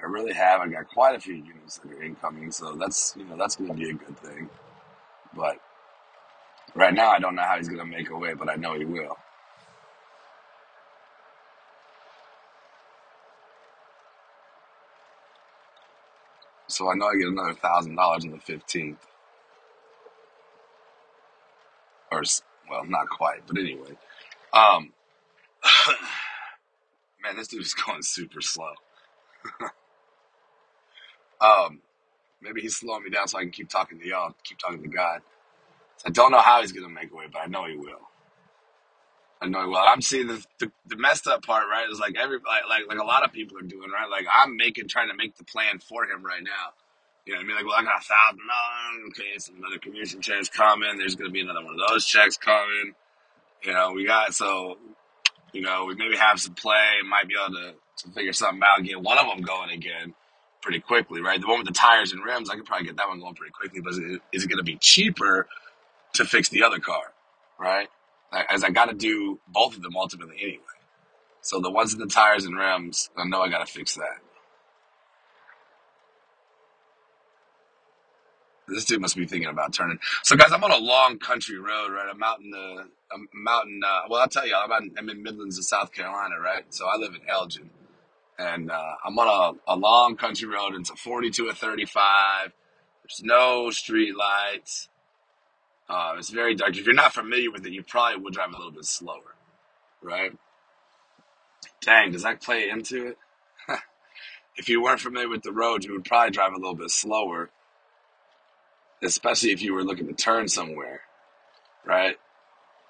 I 0.02 0.06
really 0.08 0.34
have. 0.34 0.62
I 0.62 0.68
got 0.68 0.88
quite 0.94 1.16
a 1.16 1.20
few 1.20 1.36
units 1.36 1.80
that 1.80 1.92
are 1.94 2.04
incoming, 2.04 2.52
so 2.52 2.76
that's 2.76 3.14
you 3.18 3.26
know 3.26 3.38
that's 3.38 3.56
going 3.58 3.70
to 3.72 3.76
be 3.78 3.90
a 3.90 3.94
good 3.94 4.18
thing. 4.20 4.50
But 5.36 5.58
right 6.76 6.94
now, 6.94 7.12
I 7.12 7.20
don't 7.20 7.36
know 7.36 7.44
how 7.44 7.58
he's 7.58 7.70
going 7.70 7.80
to 7.80 7.86
make 7.98 8.10
a 8.12 8.18
way, 8.18 8.34
but 8.36 8.50
I 8.50 8.56
know 8.56 8.76
he 8.78 8.86
will. 8.86 9.18
So 16.72 16.92
I 16.92 16.96
know 16.96 17.08
I 17.08 17.16
get 17.18 17.28
another 17.30 17.54
thousand 17.56 17.96
dollars 17.96 18.26
on 18.26 18.32
the 18.32 18.40
fifteenth, 18.40 19.06
or 22.12 22.24
well, 22.70 22.86
not 22.86 23.10
quite, 23.10 23.48
but 23.48 23.58
anyway. 23.58 23.92
Um, 24.54 24.94
man, 27.24 27.38
this 27.38 27.50
dude 27.50 27.62
is 27.62 27.74
going 27.88 28.04
super 28.04 28.42
slow. 28.42 28.74
Um, 31.42 31.82
maybe 32.42 32.62
he's 32.62 32.78
slowing 32.78 33.04
me 33.04 33.10
down 33.12 33.28
so 33.28 33.40
I 33.40 33.44
can 33.44 33.52
keep 33.52 33.70
talking 33.70 34.00
to 34.00 34.08
y'all, 34.08 34.36
keep 34.44 34.60
talking 34.60 34.84
to 34.84 34.90
God. 34.90 35.22
I 36.06 36.12
don't 36.12 36.32
know 36.32 36.42
how 36.42 36.62
he's 36.62 36.74
gonna 36.74 36.90
make 36.90 37.12
a 37.12 37.16
way, 37.16 37.26
but 37.34 37.40
I 37.42 37.48
know 37.48 37.66
he 37.66 37.78
will. 37.78 38.11
He 39.44 39.50
will. 39.50 39.78
I'm 39.78 40.02
seeing 40.02 40.28
the, 40.28 40.46
the 40.60 40.72
the 40.88 40.98
messed 40.98 41.28
up 41.28 41.46
part, 41.46 41.66
right? 41.70 41.88
Is 41.92 42.00
like 42.00 42.16
every 42.20 42.38
like, 42.38 42.64
like 42.70 42.88
like 42.88 43.00
a 43.00 43.06
lot 43.06 43.24
of 43.24 43.34
people 43.34 43.58
are 43.58 43.64
doing, 43.64 43.90
right? 43.92 44.10
Like 44.10 44.26
I'm 44.34 44.58
making 44.58 44.88
trying 44.90 45.10
to 45.10 45.16
make 45.16 45.38
the 45.38 45.46
plan 45.46 45.80
for 45.80 46.06
him 46.06 46.24
right 46.26 46.44
now. 46.44 46.74
You 47.26 47.34
know 47.34 47.40
what 47.40 47.44
I 47.44 47.48
mean? 47.48 47.56
Like, 47.58 47.66
well, 47.66 47.76
I 47.80 47.84
got 47.84 48.02
a 48.02 48.06
thousand 48.06 48.42
dollars. 48.48 49.10
Okay, 49.10 49.30
it's 49.36 49.50
another 49.50 49.80
commission 49.80 50.22
checks 50.22 50.50
coming. 50.50 50.98
There's 50.98 51.16
gonna 51.16 51.32
be 51.32 51.42
another 51.42 51.64
one 51.64 51.76
of 51.76 51.90
those 51.90 52.06
checks 52.06 52.38
coming. 52.38 52.94
You 53.64 53.74
know, 53.74 53.94
we 53.94 54.06
got 54.06 54.34
so 54.34 54.78
you 55.54 55.62
know 55.62 55.86
we 55.86 55.96
maybe 55.96 56.18
have 56.18 56.40
some 56.40 56.56
play. 56.56 56.86
Might 57.10 57.28
be 57.28 57.36
able 57.36 57.56
to 57.56 57.74
to 58.04 58.10
figure 58.14 58.34
something 58.34 58.62
out, 58.66 58.84
get 58.84 59.02
one 59.02 59.18
of 59.20 59.28
them 59.28 59.42
going 59.42 59.72
again 59.72 60.14
pretty 60.62 60.80
quickly, 60.80 61.22
right? 61.22 61.42
The 61.42 61.48
one 61.48 61.60
with 61.60 61.68
the 61.68 61.74
tires 61.74 62.12
and 62.14 62.24
rims, 62.24 62.50
I 62.50 62.56
could 62.56 62.66
probably 62.66 62.88
get 62.88 62.98
that 62.98 63.08
one 63.08 63.20
going 63.20 63.36
pretty 63.36 63.54
quickly. 63.54 63.82
But 63.82 63.94
is 63.94 64.00
it, 64.00 64.22
is 64.34 64.44
it 64.44 64.48
going 64.48 64.58
to 64.58 64.64
be 64.64 64.78
cheaper 64.78 65.48
to 66.16 66.26
fix 66.26 66.50
the 66.50 66.64
other 66.64 66.80
car, 66.80 67.14
right? 67.60 67.90
As 68.32 68.64
I 68.64 68.70
got 68.70 68.90
to 68.90 68.96
do 68.96 69.40
both 69.48 69.76
of 69.76 69.82
them 69.82 69.96
ultimately 69.96 70.38
anyway. 70.42 70.64
So 71.42 71.60
the 71.60 71.72
ones 71.72 71.94
in 71.94 72.00
the 72.00 72.08
tires 72.08 72.46
and 72.46 72.58
rims, 72.58 73.10
I 73.18 73.26
know 73.26 73.42
I 73.42 73.50
got 73.50 73.66
to 73.66 73.72
fix 73.72 73.96
that. 73.96 74.20
This 78.68 78.86
dude 78.86 79.02
must 79.02 79.18
be 79.18 79.26
thinking 79.26 79.50
about 79.50 79.74
turning. 79.74 80.00
So 80.24 80.38
guys, 80.38 80.52
I'm 80.54 80.64
on 80.64 80.72
a 80.72 80.78
long 80.78 81.20
country 81.20 81.60
road, 81.60 81.92
right? 81.92 82.08
I'm 82.10 82.24
out 82.24 82.40
in 82.40 82.52
the, 82.52 82.88
I'm 83.12 83.48
out 83.50 83.66
in, 83.66 83.82
uh, 83.86 84.02
well, 84.10 84.22
I'll 84.22 84.30
tell 84.30 84.48
you, 84.48 84.56
I'm, 84.56 84.72
out 84.72 84.84
in, 84.84 84.94
I'm 84.98 85.10
in 85.10 85.24
Midlands 85.24 85.58
of 85.58 85.66
South 85.66 85.92
Carolina, 85.92 86.36
right? 86.42 86.64
So 86.74 86.88
I 86.88 86.98
live 86.98 87.14
in 87.16 87.22
Elgin. 87.30 87.70
And 88.40 88.72
uh, 88.72 88.96
I'm 89.06 89.18
on 89.20 89.58
a, 89.68 89.74
a 89.74 89.76
long 89.76 90.16
country 90.16 90.48
road. 90.48 90.74
It's 90.76 90.90
a 90.90 90.96
42 90.96 91.50
or 91.50 91.54
35. 91.54 92.54
There's 93.04 93.22
no 93.24 93.72
street 93.72 94.16
lights. 94.16 94.90
Uh, 95.90 96.16
it's 96.18 96.30
very 96.30 96.56
dark. 96.56 96.78
If 96.78 96.86
you're 96.86 96.96
not 96.96 97.14
familiar 97.14 97.52
with 97.52 97.66
it, 97.66 97.74
you 97.74 97.84
probably 97.84 98.22
would 98.22 98.34
drive 98.34 98.50
a 98.50 98.58
little 98.58 98.72
bit 98.72 98.86
slower, 98.86 99.36
right? 100.02 100.32
Dang, 101.82 102.12
does 102.12 102.24
that 102.24 102.42
play 102.42 102.70
into 102.70 103.08
it? 103.08 103.18
if 104.58 104.70
you 104.70 104.82
weren't 104.84 105.02
familiar 105.02 105.30
with 105.30 105.44
the 105.44 105.52
road, 105.52 105.84
you 105.84 105.94
would 105.94 106.06
probably 106.06 106.32
drive 106.32 106.54
a 106.54 106.58
little 106.58 106.76
bit 106.76 106.92
slower, 106.92 107.50
especially 109.04 109.52
if 109.52 109.62
you 109.62 109.74
were 109.74 109.84
looking 109.84 110.08
to 110.08 110.14
turn 110.14 110.48
somewhere, 110.48 111.02
right? 111.86 112.18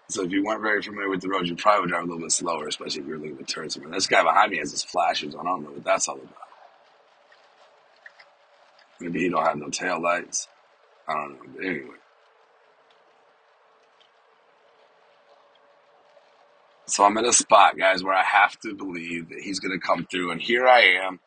So 0.10 0.24
if 0.24 0.32
you 0.32 0.44
weren't 0.44 0.62
very 0.62 0.82
familiar 0.82 1.10
with 1.10 1.22
the 1.22 1.30
road, 1.30 1.48
you 1.48 1.56
probably 1.56 1.82
would 1.82 1.90
drive 1.90 2.04
a 2.04 2.08
little 2.08 2.22
bit 2.22 2.32
slower, 2.32 2.68
especially 2.68 3.02
if 3.02 3.08
you 3.08 3.14
were 3.14 3.20
looking 3.20 3.38
to 3.38 3.46
turn 3.46 3.70
somewhere. 3.70 3.94
This 3.94 4.08
guy 4.08 4.24
behind 4.24 4.52
me 4.52 4.58
has 4.58 4.72
his 4.72 4.84
flashers 4.84 5.36
on. 5.36 5.48
I 5.48 5.50
don't 5.52 5.64
know 5.64 5.72
what 5.72 5.86
that's 5.86 6.08
all 6.10 6.16
about. 6.18 6.36
Maybe 9.00 9.22
he 9.22 9.30
don't 9.30 9.46
have 9.46 9.58
no 9.58 9.70
tail 9.70 10.02
lights. 10.02 10.48
I 11.08 11.14
don't 11.14 11.32
know. 11.34 11.40
But 11.56 11.66
anyway, 11.66 11.96
so 16.92 17.06
I'm 17.06 17.18
in 17.18 17.26
a 17.26 17.32
spot, 17.32 17.78
guys, 17.78 18.04
where 18.04 18.14
I 18.14 18.24
have 18.24 18.60
to 18.60 18.76
believe 18.76 19.30
that 19.30 19.40
he's 19.40 19.60
going 19.60 19.78
to 19.78 19.86
come 19.86 20.06
through, 20.06 20.32
and 20.32 20.42
here 20.42 20.68
I 20.68 20.82
am 21.06 21.22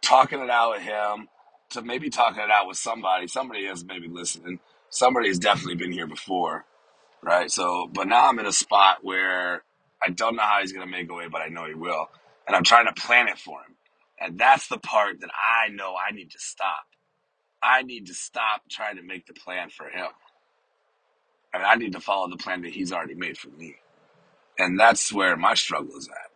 talking 0.00 0.40
it 0.40 0.48
out 0.48 0.70
with 0.72 0.82
him, 0.82 1.28
to 1.70 1.82
maybe 1.82 2.08
talking 2.08 2.42
it 2.42 2.50
out 2.50 2.66
with 2.66 2.78
somebody. 2.78 3.26
Somebody 3.28 3.60
is 3.60 3.84
maybe 3.84 4.08
listening. 4.08 4.58
Somebody 4.88 5.28
has 5.28 5.38
definitely 5.38 5.76
been 5.76 5.92
here 5.92 6.06
before, 6.06 6.64
right? 7.22 7.50
So, 7.50 7.88
but 7.92 8.08
now 8.08 8.28
I'm 8.28 8.38
in 8.38 8.46
a 8.46 8.52
spot 8.52 8.98
where 9.02 9.64
I 10.02 10.08
don't 10.08 10.34
know 10.34 10.42
how 10.42 10.60
he's 10.62 10.72
going 10.72 10.86
to 10.86 10.90
make 10.90 11.10
a 11.10 11.14
way, 11.14 11.28
but 11.30 11.42
I 11.42 11.48
know 11.48 11.66
he 11.66 11.74
will. 11.74 12.08
And 12.46 12.56
I'm 12.56 12.64
trying 12.64 12.86
to 12.86 13.00
plan 13.00 13.28
it 13.28 13.38
for 13.38 13.60
him. 13.60 13.76
And 14.18 14.38
that's 14.38 14.66
the 14.68 14.78
part 14.78 15.20
that 15.20 15.30
I 15.30 15.68
know 15.68 15.94
I 15.94 16.12
need 16.12 16.30
to 16.32 16.38
stop. 16.38 16.86
I 17.62 17.82
need 17.82 18.06
to 18.06 18.14
stop 18.14 18.62
trying 18.70 18.96
to 18.96 19.02
make 19.02 19.26
the 19.26 19.34
plan 19.34 19.68
for 19.68 19.88
him. 19.88 20.08
And 21.52 21.62
I 21.62 21.74
need 21.74 21.92
to 21.92 22.00
follow 22.00 22.28
the 22.30 22.36
plan 22.36 22.62
that 22.62 22.72
he's 22.72 22.92
already 22.92 23.14
made 23.14 23.36
for 23.36 23.48
me. 23.48 23.76
And 24.60 24.80
that's 24.80 25.12
where 25.12 25.36
my 25.36 25.54
struggle 25.54 25.96
is 25.98 26.08
at, 26.10 26.32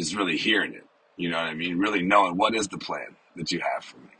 is 0.00 0.16
really 0.16 0.36
hearing 0.38 0.74
it. 0.74 0.86
You 1.16 1.30
know 1.30 1.38
what 1.38 1.46
I 1.46 1.54
mean? 1.54 1.78
Really 1.78 2.02
knowing 2.02 2.36
what 2.36 2.54
is 2.54 2.68
the 2.68 2.78
plan 2.78 3.16
that 3.36 3.52
you 3.52 3.60
have 3.74 3.84
for 3.84 3.98
me. 3.98 4.10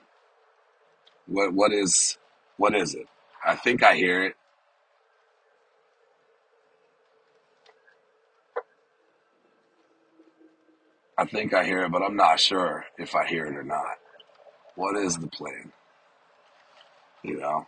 What 1.27 1.55
what 1.55 1.73
is 1.73 2.19
what 2.59 2.75
is 2.75 2.95
it? 2.95 3.07
I 3.45 3.57
think 3.57 3.83
I 3.83 3.97
hear 3.97 4.25
it. 4.25 4.37
I 11.19 11.27
think 11.27 11.55
I 11.55 11.65
hear 11.65 11.85
it, 11.85 11.93
but 11.93 12.03
I'm 12.03 12.17
not 12.17 12.41
sure 12.41 12.85
if 12.99 13.15
I 13.15 13.27
hear 13.27 13.47
it 13.47 13.57
or 13.57 13.65
not. 13.65 13.97
What 14.77 14.97
is 14.97 15.17
the 15.19 15.29
plan? 15.29 15.73
You 17.25 17.39
know? 17.39 17.67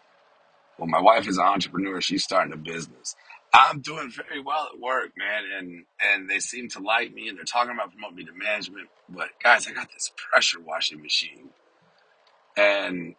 Well, 0.79 0.89
my 0.89 1.01
wife 1.01 1.29
is 1.29 1.39
an 1.39 1.45
entrepreneur. 1.47 2.01
She's 2.01 2.25
starting 2.25 2.53
a 2.55 2.57
business. 2.57 3.17
I'm 3.53 3.81
doing 3.81 4.11
very 4.11 4.41
well 4.41 4.69
at 4.73 4.81
work, 4.81 5.13
man, 5.19 5.45
and 5.59 5.85
and 6.01 6.31
they 6.31 6.39
seem 6.41 6.69
to 6.71 6.81
like 6.81 7.13
me, 7.13 7.29
and 7.29 7.37
they're 7.39 7.45
talking 7.45 7.73
about 7.73 7.93
promoting 7.93 8.17
me 8.19 8.25
to 8.27 8.33
management. 8.33 8.89
But 9.09 9.31
guys, 9.43 9.67
I 9.67 9.73
got 9.73 9.93
this 9.93 10.13
pressure 10.17 10.61
washing 10.61 11.03
machine, 11.03 11.51
and 12.57 13.17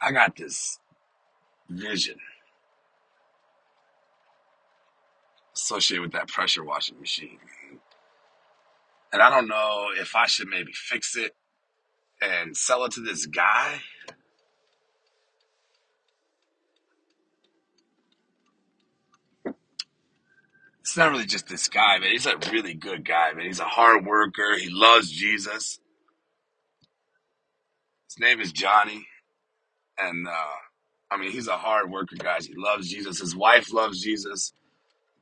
I 0.00 0.12
got 0.12 0.36
this 0.36 0.78
vision 1.70 2.16
associated 5.56 6.02
with 6.02 6.12
that 6.12 6.28
pressure 6.28 6.64
washing 6.64 7.00
machine, 7.00 7.38
and 9.12 9.22
I 9.22 9.30
don't 9.30 9.48
know 9.48 9.88
if 9.98 10.16
I 10.16 10.26
should 10.26 10.48
maybe 10.48 10.72
fix 10.72 11.16
it 11.16 11.34
and 12.22 12.56
sell 12.56 12.84
it 12.84 12.92
to 12.92 13.00
this 13.00 13.26
guy. 13.26 13.80
It's 20.82 20.96
not 20.96 21.12
really 21.12 21.26
just 21.26 21.46
this 21.46 21.68
guy, 21.68 21.98
man. 21.98 22.10
He's 22.10 22.26
a 22.26 22.36
really 22.50 22.74
good 22.74 23.04
guy, 23.04 23.32
man. 23.34 23.46
He's 23.46 23.60
a 23.60 23.64
hard 23.64 24.04
worker. 24.04 24.58
He 24.58 24.68
loves 24.68 25.12
Jesus. 25.12 25.78
His 28.08 28.18
name 28.18 28.40
is 28.40 28.50
Johnny, 28.50 29.06
and 29.96 30.26
uh, 30.26 30.56
I 31.08 31.18
mean, 31.18 31.30
he's 31.30 31.46
a 31.46 31.56
hard 31.56 31.88
worker, 31.88 32.16
guys. 32.18 32.46
He 32.46 32.54
loves 32.56 32.90
Jesus. 32.90 33.20
His 33.20 33.34
wife 33.34 33.72
loves 33.72 34.02
Jesus. 34.02 34.52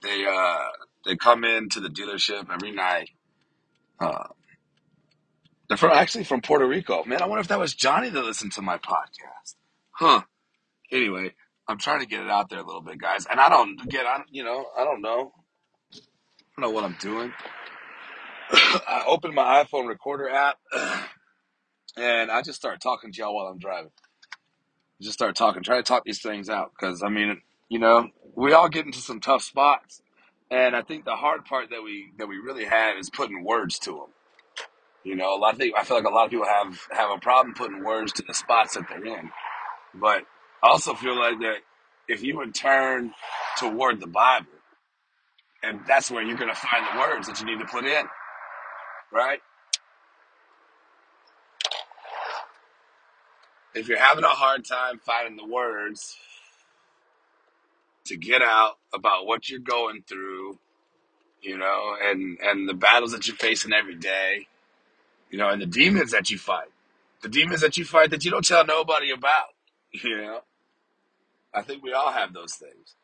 They 0.03 0.25
uh, 0.27 0.69
they 1.05 1.17
come 1.17 1.45
into 1.45 1.79
the 1.79 1.89
dealership 1.91 2.51
every 2.51 2.73
night. 2.73 3.11
Uh, 4.01 4.29
they're 5.69 5.77
from 5.77 5.93
actually 5.93 6.25
from 6.25 6.41
Puerto 6.41 6.67
Rico. 6.67 7.05
Man, 7.05 7.21
I 7.21 7.27
wonder 7.27 7.43
if 7.43 7.49
that 7.49 7.61
was 7.61 7.75
Johnny 7.75 8.09
that 8.09 8.25
listened 8.25 8.53
to 8.53 8.63
my 8.63 8.79
podcast. 8.79 9.57
Huh. 9.91 10.23
Anyway, 10.91 11.35
I'm 11.69 11.79
trying 11.79 12.01
to 12.01 12.07
get 12.07 12.23
it 12.23 12.31
out 12.31 12.49
there 12.49 12.61
a 12.61 12.67
little 12.67 12.81
bit, 12.81 12.99
guys. 12.99 13.27
And 13.31 13.39
I 13.39 13.51
don't 13.51 13.79
again, 13.83 14.07
I 14.07 14.23
you 14.31 14.43
know, 14.43 14.65
I 14.77 14.85
don't 14.85 15.03
know. 15.03 15.33
Don't 16.61 16.73
know 16.73 16.75
what 16.75 16.85
I'm 16.85 16.97
doing. 17.01 17.33
I 18.53 19.05
open 19.07 19.35
my 19.35 19.65
iPhone 19.65 19.89
recorder 19.89 20.29
app 20.29 20.59
and 21.97 22.31
I 22.31 22.43
just 22.43 22.59
start 22.59 22.83
talking 22.83 23.13
to 23.13 23.19
y'all 23.19 23.35
while 23.35 23.47
I'm 23.47 23.59
driving. 23.59 23.93
Just 25.01 25.15
start 25.15 25.37
talking, 25.37 25.63
try 25.63 25.79
to 25.79 25.83
talk 25.83 26.05
these 26.05 26.21
things 26.21 26.51
out 26.51 26.73
because 26.79 27.03
I 27.03 27.09
mean, 27.09 27.41
you 27.71 27.79
know, 27.79 28.11
we 28.37 28.53
all 28.53 28.69
get 28.69 28.85
into 28.85 28.99
some 28.99 29.21
tough 29.21 29.41
spots, 29.41 30.03
and 30.51 30.77
I 30.77 30.83
think 30.83 31.07
the 31.07 31.17
hard 31.17 31.47
part 31.47 31.71
that 31.71 31.83
we 31.83 32.11
that 32.19 32.29
we 32.29 32.37
really 32.37 32.67
have 32.67 32.99
is 32.99 33.09
putting 33.09 33.43
words 33.43 33.79
to 33.81 33.93
them. 33.93 34.13
You 35.03 35.17
know, 35.17 35.35
a 35.35 35.39
lot 35.39 35.55
of 35.55 35.61
things, 35.61 35.73
I 35.79 35.85
feel 35.85 35.97
like 35.97 36.05
a 36.05 36.11
lot 36.11 36.27
of 36.27 36.31
people 36.31 36.45
have 36.45 36.79
have 36.91 37.11
a 37.11 37.19
problem 37.19 37.55
putting 37.55 37.83
words 37.83 38.13
to 38.15 38.23
the 38.27 38.35
spots 38.35 38.75
that 38.75 38.85
they're 38.87 39.07
in, 39.07 39.31
but 39.95 40.25
I 40.63 40.69
also 40.69 40.93
feel 40.93 41.19
like 41.19 41.39
that 41.39 41.61
if 42.07 42.23
you 42.23 42.37
would 42.37 42.55
turn 42.55 43.15
toward 43.57 43.99
the 44.01 44.07
Bible, 44.07 44.60
and 45.63 45.81
that's 45.87 46.11
where 46.11 46.23
you're 46.23 46.37
going 46.37 46.51
to 46.51 46.57
find 46.57 46.85
the 46.93 46.99
words 46.99 47.27
that 47.29 47.41
you 47.41 47.47
need 47.47 47.59
to 47.61 47.67
put 47.67 47.85
in, 47.85 48.05
right? 49.13 49.41
If 53.75 53.89
you're 53.89 53.99
having 53.99 54.25
a 54.25 54.29
hard 54.29 54.65
time 54.65 54.99
finding 54.99 55.37
the 55.37 55.47
words 55.47 56.17
to 58.07 58.17
get 58.17 58.43
out 58.43 58.79
about 58.93 59.27
what 59.27 59.49
you're 59.49 59.61
going 59.61 60.03
through, 60.09 60.59
you 61.43 61.57
know, 61.57 61.97
and 62.03 62.39
and 62.43 62.69
the 62.69 62.75
battles 62.75 63.13
that 63.13 63.27
you're 63.29 63.37
facing 63.37 63.73
every 63.73 63.95
day, 63.95 64.49
you 65.31 65.39
know, 65.39 65.49
and 65.49 65.63
the 65.63 65.67
demons 65.67 66.11
that 66.11 66.31
you 66.31 66.39
fight, 66.39 66.69
the 67.23 67.29
demons 67.29 67.61
that 67.61 67.77
you 67.77 67.85
fight 67.85 68.11
that 68.11 68.25
you 68.25 68.31
don't 68.31 68.45
tell 68.45 68.67
nobody 68.67 69.11
about, 69.11 69.55
you 69.93 70.17
know. 70.17 70.41
I 71.55 71.63
think 71.63 71.83
we 71.83 71.93
all 71.93 72.13
have 72.13 72.33
those 72.33 72.55
things, 72.55 72.95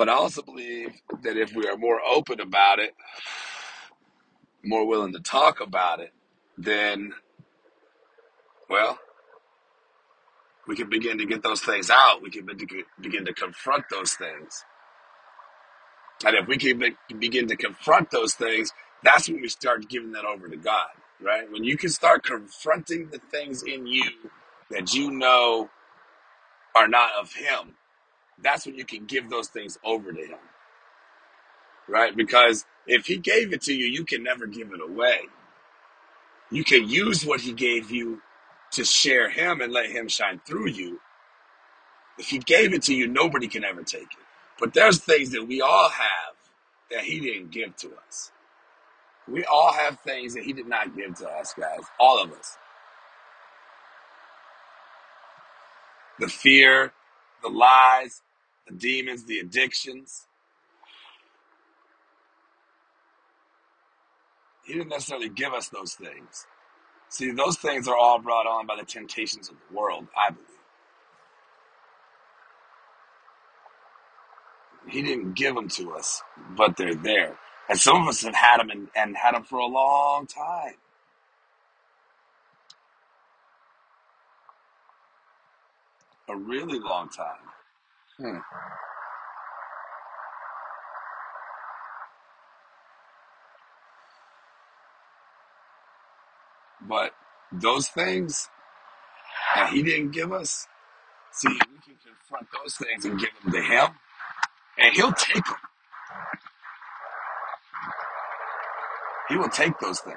but 0.00 0.10
I 0.10 0.14
also 0.14 0.42
believe 0.42 0.90
that 1.22 1.38
if 1.38 1.54
we 1.54 1.68
are 1.68 1.78
more 1.78 2.00
open 2.02 2.40
about 2.40 2.80
it, 2.80 2.94
more 4.64 4.86
willing 4.86 5.14
to 5.14 5.20
talk 5.20 5.60
about 5.60 6.00
it, 6.00 6.12
then 6.58 7.14
well, 8.70 8.98
We 10.66 10.76
can 10.76 10.88
begin 10.88 11.18
to 11.18 11.26
get 11.26 11.42
those 11.42 11.60
things 11.62 11.90
out. 11.90 12.22
We 12.22 12.30
can 12.30 12.46
be- 12.46 12.84
begin 13.00 13.24
to 13.26 13.34
confront 13.34 13.86
those 13.90 14.14
things. 14.14 14.64
And 16.24 16.36
if 16.36 16.48
we 16.48 16.58
can 16.58 16.78
be- 16.78 16.96
begin 17.18 17.48
to 17.48 17.56
confront 17.56 18.10
those 18.10 18.34
things, 18.34 18.72
that's 19.02 19.28
when 19.28 19.40
we 19.42 19.48
start 19.48 19.88
giving 19.88 20.12
that 20.12 20.24
over 20.26 20.48
to 20.48 20.56
God, 20.56 20.90
right? 21.20 21.50
When 21.50 21.64
you 21.64 21.76
can 21.78 21.90
start 21.90 22.24
confronting 22.24 23.10
the 23.10 23.18
things 23.18 23.62
in 23.62 23.86
you 23.86 24.30
that 24.70 24.94
you 24.94 25.10
know 25.10 25.70
are 26.76 26.88
not 26.88 27.12
of 27.14 27.34
Him, 27.34 27.76
that's 28.42 28.66
when 28.66 28.76
you 28.76 28.84
can 28.86 29.06
give 29.06 29.30
those 29.30 29.48
things 29.48 29.78
over 29.84 30.12
to 30.12 30.20
Him, 30.26 30.38
right? 31.88 32.16
Because 32.16 32.66
if 32.86 33.06
He 33.06 33.18
gave 33.18 33.52
it 33.52 33.62
to 33.62 33.74
you, 33.74 33.86
you 33.86 34.04
can 34.04 34.22
never 34.24 34.46
give 34.46 34.72
it 34.72 34.80
away. 34.82 35.20
You 36.50 36.64
can 36.64 36.88
use 36.88 37.24
what 37.26 37.42
He 37.42 37.52
gave 37.52 37.90
you 37.90 38.22
to 38.72 38.84
share 38.84 39.30
Him 39.30 39.60
and 39.60 39.72
let 39.72 39.90
Him 39.90 40.08
shine 40.08 40.40
through 40.46 40.70
you 40.70 40.98
If 42.18 42.28
he 42.28 42.38
gave 42.38 42.72
it 42.74 42.82
to 42.84 42.94
you, 42.94 43.08
nobody 43.08 43.48
can 43.48 43.64
ever 43.64 43.82
take 43.82 44.02
it. 44.04 44.24
But 44.60 44.74
there's 44.74 45.00
things 45.00 45.30
that 45.32 45.46
we 45.46 45.60
all 45.60 45.88
have 45.88 46.36
that 46.90 47.02
he 47.02 47.20
didn't 47.20 47.50
give 47.50 47.76
to 47.78 47.90
us. 48.08 48.30
We 49.28 49.44
all 49.44 49.72
have 49.72 50.00
things 50.00 50.34
that 50.34 50.44
he 50.44 50.52
did 50.52 50.68
not 50.68 50.96
give 50.96 51.16
to 51.18 51.28
us, 51.28 51.54
guys. 51.58 51.80
All 52.00 52.22
of 52.22 52.32
us. 52.32 52.56
The 56.20 56.28
fear, 56.28 56.92
the 57.42 57.50
lies, 57.50 58.22
the 58.68 58.74
demons, 58.76 59.24
the 59.24 59.38
addictions. 59.40 60.26
He 64.64 64.74
didn't 64.74 64.90
necessarily 64.90 65.28
give 65.30 65.52
us 65.54 65.68
those 65.68 65.94
things. 65.94 66.46
See, 67.10 67.32
those 67.32 67.56
things 67.58 67.88
are 67.88 67.96
all 67.96 68.20
brought 68.20 68.46
on 68.46 68.66
by 68.66 68.76
the 68.76 68.84
temptations 68.84 69.48
of 69.50 69.56
the 69.70 69.76
world, 69.76 70.08
I 70.16 70.30
believe. 70.30 70.48
He 74.88 75.02
didn't 75.02 75.34
give 75.34 75.54
them 75.54 75.68
to 75.70 75.94
us, 75.94 76.22
but 76.56 76.76
they're 76.76 76.94
there. 76.94 77.38
And 77.68 77.78
some 77.78 78.02
of 78.02 78.08
us 78.08 78.22
have 78.24 78.34
had 78.34 78.58
them 78.60 78.70
and, 78.70 78.88
and 78.96 79.16
had 79.16 79.34
them 79.34 79.44
for 79.44 79.58
a 79.58 79.66
long 79.66 80.26
time, 80.26 80.74
a 86.28 86.36
really 86.36 86.78
long 86.80 87.08
time. 87.10 87.59
Hmm. 88.20 88.38
But 96.88 97.12
those 97.52 97.88
things 97.88 98.48
that 99.54 99.70
he 99.72 99.82
didn't 99.82 100.12
give 100.12 100.32
us, 100.32 100.66
see, 101.32 101.48
we 101.48 101.56
can 101.56 101.96
confront 102.04 102.48
those 102.52 102.76
things 102.76 103.04
and 103.04 103.18
give 103.18 103.30
them 103.42 103.52
to 103.52 103.62
him, 103.62 103.88
and 104.78 104.94
he'll 104.94 105.12
take 105.12 105.44
them. 105.44 105.56
He 109.28 109.36
will 109.36 109.48
take 109.48 109.78
those 109.80 110.00
things. 110.00 110.16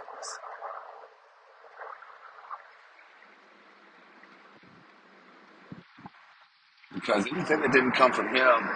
Because 7.04 7.28
anything 7.28 7.62
that 7.62 7.74
didn't 7.74 7.94
come 7.94 8.14
from 8.14 8.36
him 8.36 8.70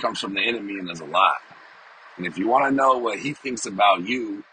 comes 0.00 0.20
from 0.20 0.34
the 0.34 0.42
enemy 0.42 0.78
and 0.78 0.88
there's 0.88 1.00
a 1.00 1.06
lie. 1.06 1.36
And 2.16 2.26
if 2.26 2.38
you 2.38 2.48
want 2.48 2.70
to 2.70 2.76
know 2.76 2.98
what 2.98 3.18
he 3.20 3.34
thinks 3.34 3.66
about 3.66 4.06
you 4.08 4.44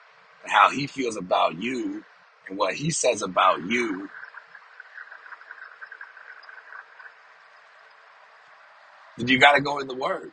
and 0.43 0.51
how 0.51 0.69
he 0.71 0.87
feels 0.87 1.17
about 1.17 1.61
you 1.61 2.03
and 2.49 2.57
what 2.57 2.75
he 2.75 2.91
says 2.91 3.21
about 3.21 3.63
you, 3.65 4.09
then 9.17 9.27
you 9.27 9.39
got 9.39 9.53
to 9.55 9.61
go 9.61 9.79
in 9.79 9.87
the 9.87 9.95
word 9.95 10.31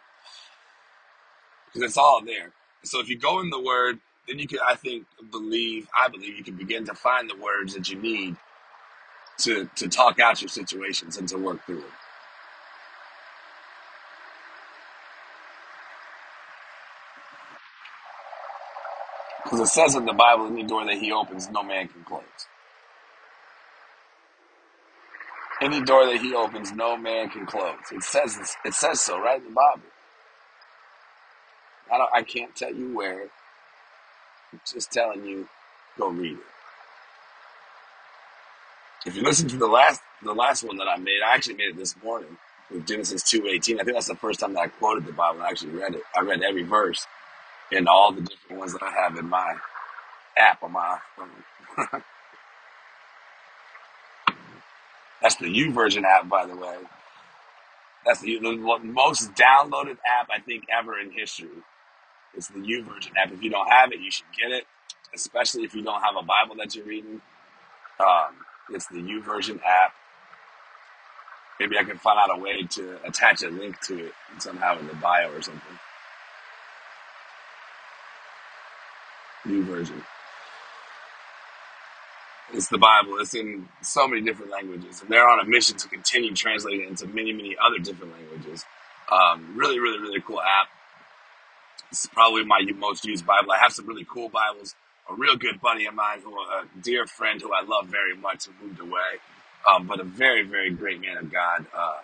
because 1.66 1.82
it's 1.82 1.98
all 1.98 2.22
there. 2.24 2.52
So 2.84 3.00
if 3.00 3.08
you 3.08 3.18
go 3.18 3.40
in 3.40 3.50
the 3.50 3.60
word, 3.60 4.00
then 4.28 4.38
you 4.38 4.48
can, 4.48 4.60
I 4.66 4.74
think, 4.76 5.06
believe, 5.30 5.88
I 5.96 6.08
believe 6.08 6.36
you 6.36 6.44
can 6.44 6.56
begin 6.56 6.86
to 6.86 6.94
find 6.94 7.30
the 7.30 7.36
words 7.36 7.74
that 7.74 7.88
you 7.90 8.00
need 8.00 8.36
to, 9.38 9.68
to 9.76 9.88
talk 9.88 10.20
out 10.20 10.42
your 10.42 10.48
situations 10.48 11.16
and 11.16 11.28
to 11.28 11.38
work 11.38 11.64
through 11.66 11.80
it. 11.80 11.84
Because 19.44 19.60
it 19.60 19.68
says 19.68 19.94
in 19.94 20.06
the 20.06 20.12
Bible, 20.12 20.46
any 20.46 20.64
door 20.64 20.84
that 20.86 20.96
he 20.96 21.12
opens, 21.12 21.50
no 21.50 21.62
man 21.62 21.88
can 21.88 22.02
close. 22.04 22.22
Any 25.62 25.82
door 25.82 26.06
that 26.06 26.18
he 26.18 26.34
opens, 26.34 26.72
no 26.72 26.96
man 26.96 27.30
can 27.30 27.46
close. 27.46 27.76
It 27.92 28.02
says 28.02 28.36
this, 28.36 28.56
it 28.64 28.74
says 28.74 29.00
so 29.00 29.18
right 29.20 29.38
in 29.38 29.44
the 29.44 29.50
Bible. 29.54 29.88
I 31.92 31.98
don't, 31.98 32.10
I 32.14 32.22
can't 32.22 32.54
tell 32.56 32.74
you 32.74 32.94
where. 32.94 33.28
I'm 34.52 34.60
just 34.72 34.92
telling 34.92 35.24
you, 35.24 35.48
go 35.98 36.08
read 36.08 36.38
it. 36.38 36.55
If 39.06 39.16
you 39.16 39.22
listen 39.22 39.48
to 39.50 39.56
the 39.56 39.68
last 39.68 40.02
the 40.22 40.34
last 40.34 40.64
one 40.64 40.78
that 40.78 40.88
I 40.88 40.96
made, 40.96 41.20
I 41.24 41.34
actually 41.34 41.54
made 41.54 41.68
it 41.68 41.76
this 41.76 41.94
morning 42.02 42.38
with 42.70 42.86
Genesis 42.88 43.22
two 43.22 43.46
eighteen. 43.46 43.80
I 43.80 43.84
think 43.84 43.96
that's 43.96 44.08
the 44.08 44.16
first 44.16 44.40
time 44.40 44.54
that 44.54 44.60
I 44.60 44.68
quoted 44.68 45.06
the 45.06 45.12
Bible 45.12 45.42
I 45.42 45.48
actually 45.50 45.72
read 45.72 45.94
it. 45.94 46.02
I 46.16 46.22
read 46.22 46.42
every 46.42 46.64
verse 46.64 47.06
in 47.70 47.88
all 47.88 48.12
the 48.12 48.22
different 48.22 48.58
ones 48.60 48.72
that 48.72 48.82
I 48.82 48.90
have 48.90 49.16
in 49.16 49.28
my 49.28 49.56
app 50.36 50.62
on 50.62 50.72
my 50.72 50.98
phone. 51.16 52.02
that's 55.22 55.36
the 55.36 55.46
YouVersion 55.46 56.04
app, 56.04 56.28
by 56.28 56.46
the 56.46 56.56
way. 56.56 56.76
That's 58.04 58.20
the, 58.20 58.38
the 58.40 58.80
most 58.84 59.34
downloaded 59.34 59.98
app 60.20 60.28
I 60.34 60.40
think 60.40 60.64
ever 60.76 60.98
in 60.98 61.12
history. 61.12 61.48
It's 62.34 62.48
the 62.48 62.60
YouVersion 62.60 63.12
app. 63.16 63.32
If 63.32 63.42
you 63.42 63.50
don't 63.50 63.68
have 63.70 63.92
it, 63.92 64.00
you 64.00 64.10
should 64.10 64.26
get 64.36 64.52
it, 64.52 64.64
especially 65.14 65.64
if 65.64 65.74
you 65.74 65.82
don't 65.82 66.02
have 66.02 66.16
a 66.18 66.22
Bible 66.22 66.56
that 66.58 66.74
you're 66.74 66.86
reading. 66.86 67.20
Um, 68.00 68.36
it's 68.70 68.86
the 68.88 68.98
YouVersion 68.98 69.60
app. 69.64 69.92
Maybe 71.58 71.78
I 71.78 71.84
can 71.84 71.98
find 71.98 72.18
out 72.18 72.36
a 72.36 72.40
way 72.40 72.62
to 72.70 72.98
attach 73.06 73.42
a 73.42 73.48
link 73.48 73.80
to 73.86 74.06
it 74.06 74.12
somehow 74.38 74.78
in 74.78 74.86
the 74.86 74.94
bio 74.94 75.32
or 75.32 75.40
something. 75.40 75.78
YouVersion. 79.46 80.02
It's 82.52 82.68
the 82.68 82.78
Bible. 82.78 83.18
It's 83.20 83.34
in 83.34 83.68
so 83.82 84.06
many 84.06 84.22
different 84.22 84.52
languages, 84.52 85.00
and 85.00 85.10
they're 85.10 85.28
on 85.28 85.40
a 85.40 85.44
mission 85.44 85.76
to 85.78 85.88
continue 85.88 86.34
translating 86.34 86.82
it 86.82 86.88
into 86.88 87.06
many, 87.06 87.32
many 87.32 87.56
other 87.60 87.78
different 87.78 88.12
languages. 88.12 88.64
Um, 89.10 89.54
really, 89.56 89.78
really, 89.80 89.98
really 89.98 90.20
cool 90.20 90.40
app. 90.40 90.68
It's 91.90 92.06
probably 92.06 92.44
my 92.44 92.60
most 92.76 93.04
used 93.04 93.26
Bible. 93.26 93.52
I 93.52 93.58
have 93.58 93.72
some 93.72 93.86
really 93.86 94.06
cool 94.08 94.28
Bibles. 94.28 94.74
A 95.08 95.14
real 95.14 95.36
good 95.36 95.60
buddy 95.60 95.86
of 95.86 95.94
mine, 95.94 96.20
who 96.22 96.32
a 96.34 96.64
dear 96.82 97.06
friend 97.06 97.40
who 97.40 97.52
I 97.52 97.62
love 97.62 97.86
very 97.86 98.16
much, 98.16 98.46
who 98.46 98.66
moved 98.66 98.80
away, 98.80 99.20
um, 99.68 99.86
but 99.86 100.00
a 100.00 100.04
very, 100.04 100.44
very 100.44 100.70
great 100.70 101.00
man 101.00 101.16
of 101.16 101.30
God. 101.30 101.66
Uh, 101.74 101.98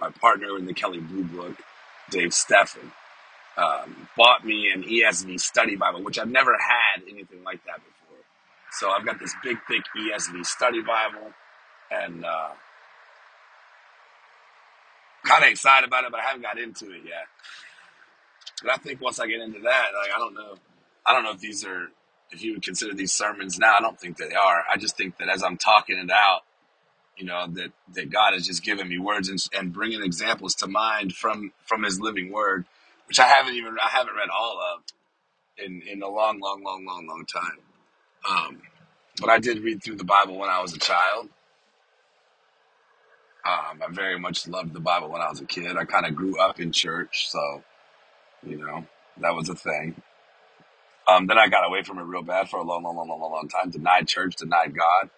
my 0.00 0.10
partner 0.10 0.58
in 0.58 0.66
the 0.66 0.74
Kelley 0.74 1.00
Blue 1.00 1.24
Book, 1.24 1.56
Dave 2.10 2.30
Steffen, 2.30 2.90
um, 3.56 4.08
bought 4.16 4.44
me 4.44 4.70
an 4.72 4.82
ESV 4.82 5.40
study 5.40 5.76
Bible, 5.76 6.02
which 6.02 6.18
I've 6.18 6.30
never 6.30 6.52
had 6.52 7.02
anything 7.08 7.42
like 7.44 7.64
that 7.64 7.76
before. 7.76 8.18
So 8.72 8.90
I've 8.90 9.04
got 9.04 9.18
this 9.18 9.34
big, 9.42 9.58
thick 9.68 9.82
ESV 9.96 10.44
study 10.44 10.82
Bible, 10.82 11.32
and 11.90 12.24
uh, 12.24 12.48
kind 15.24 15.44
of 15.44 15.50
excited 15.50 15.86
about 15.86 16.04
it, 16.04 16.10
but 16.10 16.20
I 16.20 16.24
haven't 16.24 16.42
got 16.42 16.58
into 16.58 16.90
it 16.92 17.02
yet. 17.04 17.28
But 18.62 18.72
I 18.72 18.76
think 18.76 19.00
once 19.00 19.20
I 19.20 19.26
get 19.26 19.40
into 19.40 19.60
that, 19.60 19.86
like 19.94 20.10
I 20.14 20.18
don't 20.18 20.34
know, 20.34 20.54
I 21.06 21.12
don't 21.12 21.24
know 21.24 21.32
if 21.32 21.40
these 21.40 21.64
are, 21.64 21.88
if 22.30 22.42
you 22.42 22.54
would 22.54 22.62
consider 22.62 22.94
these 22.94 23.12
sermons 23.12 23.58
now. 23.58 23.74
I 23.78 23.80
don't 23.80 23.98
think 24.00 24.18
that 24.18 24.30
they 24.30 24.36
are. 24.36 24.64
I 24.70 24.76
just 24.76 24.96
think 24.96 25.18
that 25.18 25.28
as 25.28 25.42
I'm 25.42 25.56
talking 25.56 25.98
it 25.98 26.10
out, 26.10 26.42
you 27.16 27.26
know, 27.26 27.46
that 27.48 27.72
that 27.94 28.10
God 28.10 28.32
has 28.34 28.46
just 28.46 28.64
given 28.64 28.88
me 28.88 28.98
words 28.98 29.28
and, 29.28 29.38
and 29.52 29.72
bringing 29.72 30.02
examples 30.02 30.54
to 30.56 30.66
mind 30.66 31.14
from 31.14 31.52
from 31.66 31.82
His 31.82 32.00
living 32.00 32.32
Word, 32.32 32.64
which 33.06 33.20
I 33.20 33.26
haven't 33.28 33.54
even 33.54 33.76
I 33.84 33.88
haven't 33.88 34.14
read 34.14 34.30
all 34.30 34.58
of 34.60 34.82
in 35.58 35.82
in 35.82 36.02
a 36.02 36.08
long, 36.08 36.40
long, 36.40 36.62
long, 36.64 36.84
long, 36.86 37.06
long 37.06 37.26
time. 37.26 37.58
Um, 38.28 38.62
but 39.20 39.30
I 39.30 39.38
did 39.38 39.60
read 39.62 39.82
through 39.82 39.96
the 39.96 40.04
Bible 40.04 40.38
when 40.38 40.50
I 40.50 40.60
was 40.60 40.74
a 40.74 40.78
child. 40.78 41.28
Um, 43.44 43.82
I 43.82 43.90
very 43.90 44.18
much 44.18 44.46
loved 44.46 44.72
the 44.72 44.80
Bible 44.80 45.10
when 45.10 45.22
I 45.22 45.28
was 45.28 45.40
a 45.40 45.46
kid. 45.46 45.76
I 45.76 45.84
kind 45.84 46.06
of 46.06 46.14
grew 46.14 46.38
up 46.40 46.60
in 46.60 46.72
church, 46.72 47.26
so 47.28 47.62
you 48.46 48.58
know 48.58 48.86
that 49.20 49.34
was 49.34 49.48
a 49.48 49.54
thing. 49.54 50.00
Um, 51.08 51.26
then 51.26 51.38
I 51.38 51.48
got 51.48 51.66
away 51.66 51.82
from 51.82 51.98
it 51.98 52.02
real 52.02 52.22
bad 52.22 52.48
for 52.48 52.58
a 52.58 52.62
long, 52.62 52.82
long, 52.84 52.96
long, 52.96 53.08
long, 53.08 53.20
long, 53.20 53.48
time. 53.48 53.70
Denied 53.70 54.06
church, 54.06 54.36
denied 54.36 54.74
God. 54.76 55.10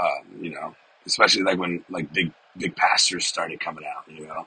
Um, 0.00 0.42
you 0.44 0.50
know, 0.50 0.74
especially 1.06 1.42
like 1.42 1.58
when 1.58 1.84
like 1.88 2.12
big 2.12 2.32
big 2.56 2.76
pastors 2.76 3.26
started 3.26 3.60
coming 3.60 3.84
out. 3.84 4.04
You 4.08 4.26
know, 4.26 4.46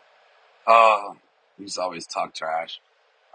oh, 0.67 1.17
he 1.58 1.67
always 1.79 2.05
talk 2.05 2.36
trash. 2.36 2.79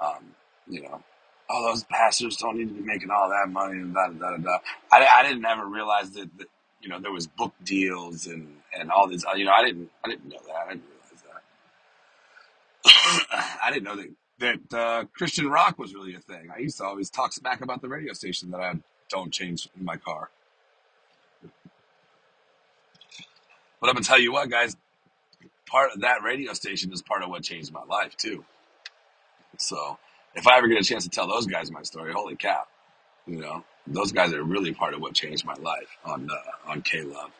Um, 0.00 0.34
you 0.68 0.82
know, 0.82 1.02
oh, 1.50 1.70
those 1.70 1.84
pastors 1.84 2.36
don't 2.36 2.56
need 2.56 2.68
to 2.68 2.74
be 2.74 2.80
making 2.82 3.10
all 3.10 3.28
that 3.28 3.48
money 3.50 3.78
and 3.78 3.94
da 3.94 4.08
da 4.08 4.12
da 4.12 4.36
da. 4.36 4.36
da. 4.36 4.58
I, 4.92 5.06
I 5.06 5.22
didn't 5.24 5.44
ever 5.44 5.66
realize 5.66 6.10
that, 6.10 6.36
that 6.38 6.46
you 6.80 6.88
know 6.88 7.00
there 7.00 7.12
was 7.12 7.26
book 7.26 7.52
deals 7.64 8.26
and 8.26 8.56
and 8.78 8.90
all 8.90 9.08
this. 9.08 9.24
You 9.36 9.44
know, 9.44 9.52
I 9.52 9.64
didn't 9.64 9.90
I 10.04 10.08
didn't 10.08 10.28
know 10.28 10.40
that. 10.46 10.54
I 10.54 10.68
didn't 10.70 10.84
realize 10.88 11.42
that. 13.32 13.58
I 13.62 13.70
didn't 13.70 13.84
know 13.84 13.96
that 13.96 14.08
that 14.38 14.72
uh, 14.72 15.04
Christian 15.16 15.48
rock 15.48 15.78
was 15.78 15.94
really 15.94 16.14
a 16.14 16.20
thing. 16.20 16.50
I 16.54 16.58
used 16.58 16.78
to 16.78 16.84
always 16.84 17.10
talk 17.10 17.32
smack 17.32 17.60
about 17.60 17.80
the 17.80 17.88
radio 17.88 18.12
station 18.12 18.50
that 18.50 18.60
I 18.60 18.74
don't 19.08 19.32
change 19.32 19.68
in 19.78 19.84
my 19.84 19.96
car. 19.96 20.30
But 23.80 23.90
I'm 23.90 23.94
gonna 23.94 24.04
tell 24.04 24.20
you 24.20 24.32
what, 24.32 24.50
guys. 24.50 24.76
Part 25.66 25.92
of 25.92 26.02
that 26.02 26.22
radio 26.22 26.52
station 26.52 26.92
is 26.92 27.02
part 27.02 27.22
of 27.22 27.30
what 27.30 27.42
changed 27.42 27.72
my 27.72 27.82
life 27.84 28.16
too. 28.16 28.44
So 29.58 29.98
if 30.34 30.46
I 30.46 30.58
ever 30.58 30.68
get 30.68 30.80
a 30.80 30.84
chance 30.84 31.04
to 31.04 31.10
tell 31.10 31.26
those 31.26 31.46
guys 31.46 31.70
my 31.70 31.82
story, 31.82 32.12
holy 32.12 32.36
cow! 32.36 32.64
You 33.26 33.40
know, 33.40 33.64
those 33.86 34.12
guys 34.12 34.32
are 34.32 34.42
really 34.42 34.72
part 34.72 34.94
of 34.94 35.00
what 35.00 35.14
changed 35.14 35.44
my 35.44 35.54
life 35.54 35.96
on 36.04 36.28
uh, 36.30 36.70
on 36.70 36.82
K 36.82 37.02
Love. 37.02 37.30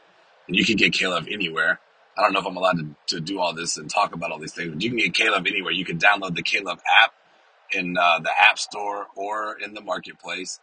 And 0.47 0.57
you 0.57 0.65
can 0.65 0.77
get 0.77 0.93
K 0.93 1.07
Love 1.07 1.29
anywhere. 1.31 1.81
I 2.17 2.23
don't 2.23 2.33
know 2.33 2.41
if 2.41 2.47
I'm 2.47 2.57
allowed 2.57 2.79
to, 2.79 3.17
to 3.17 3.21
do 3.21 3.41
all 3.41 3.55
this 3.55 3.77
and 3.79 3.91
talk 3.91 4.15
about 4.15 4.33
all 4.33 4.39
these 4.39 4.53
things, 4.55 4.73
but 4.73 4.83
you 4.83 4.91
can 4.91 4.99
get 4.99 5.15
K 5.15 5.31
Love 5.31 5.47
anywhere. 5.47 5.73
You 5.73 5.85
can 5.85 5.99
download 5.99 6.37
the 6.37 6.43
K 6.43 6.61
Love 6.61 6.81
app 7.03 7.13
in 7.73 7.97
uh, 7.99 8.21
the 8.21 8.31
App 8.39 8.59
Store 8.59 9.09
or 9.17 9.59
in 9.61 9.75
the 9.75 9.81
marketplace. 9.81 10.61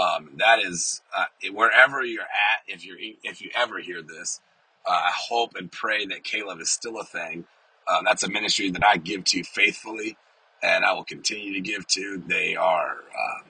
Um, 0.00 0.32
that 0.38 0.60
is 0.60 1.02
uh, 1.16 1.26
wherever 1.52 2.04
you're 2.04 2.22
at. 2.22 2.62
If 2.66 2.86
you're 2.86 2.98
if 3.22 3.42
you 3.42 3.50
ever 3.56 3.80
hear 3.80 4.02
this, 4.02 4.40
uh, 4.86 4.92
I 4.92 5.12
hope 5.14 5.52
and 5.56 5.70
pray 5.72 6.06
that 6.06 6.24
K 6.24 6.42
Love 6.44 6.60
is 6.60 6.70
still 6.70 6.98
a 7.00 7.04
thing. 7.04 7.44
Uh, 7.88 8.02
that's 8.04 8.22
a 8.22 8.30
ministry 8.30 8.70
that 8.70 8.86
I 8.86 8.96
give 8.98 9.24
to 9.24 9.44
faithfully, 9.44 10.16
and 10.62 10.84
I 10.84 10.92
will 10.94 11.04
continue 11.04 11.54
to 11.54 11.60
give 11.60 11.86
to. 11.88 12.22
They 12.26 12.56
are. 12.56 12.92
Um, 12.92 13.44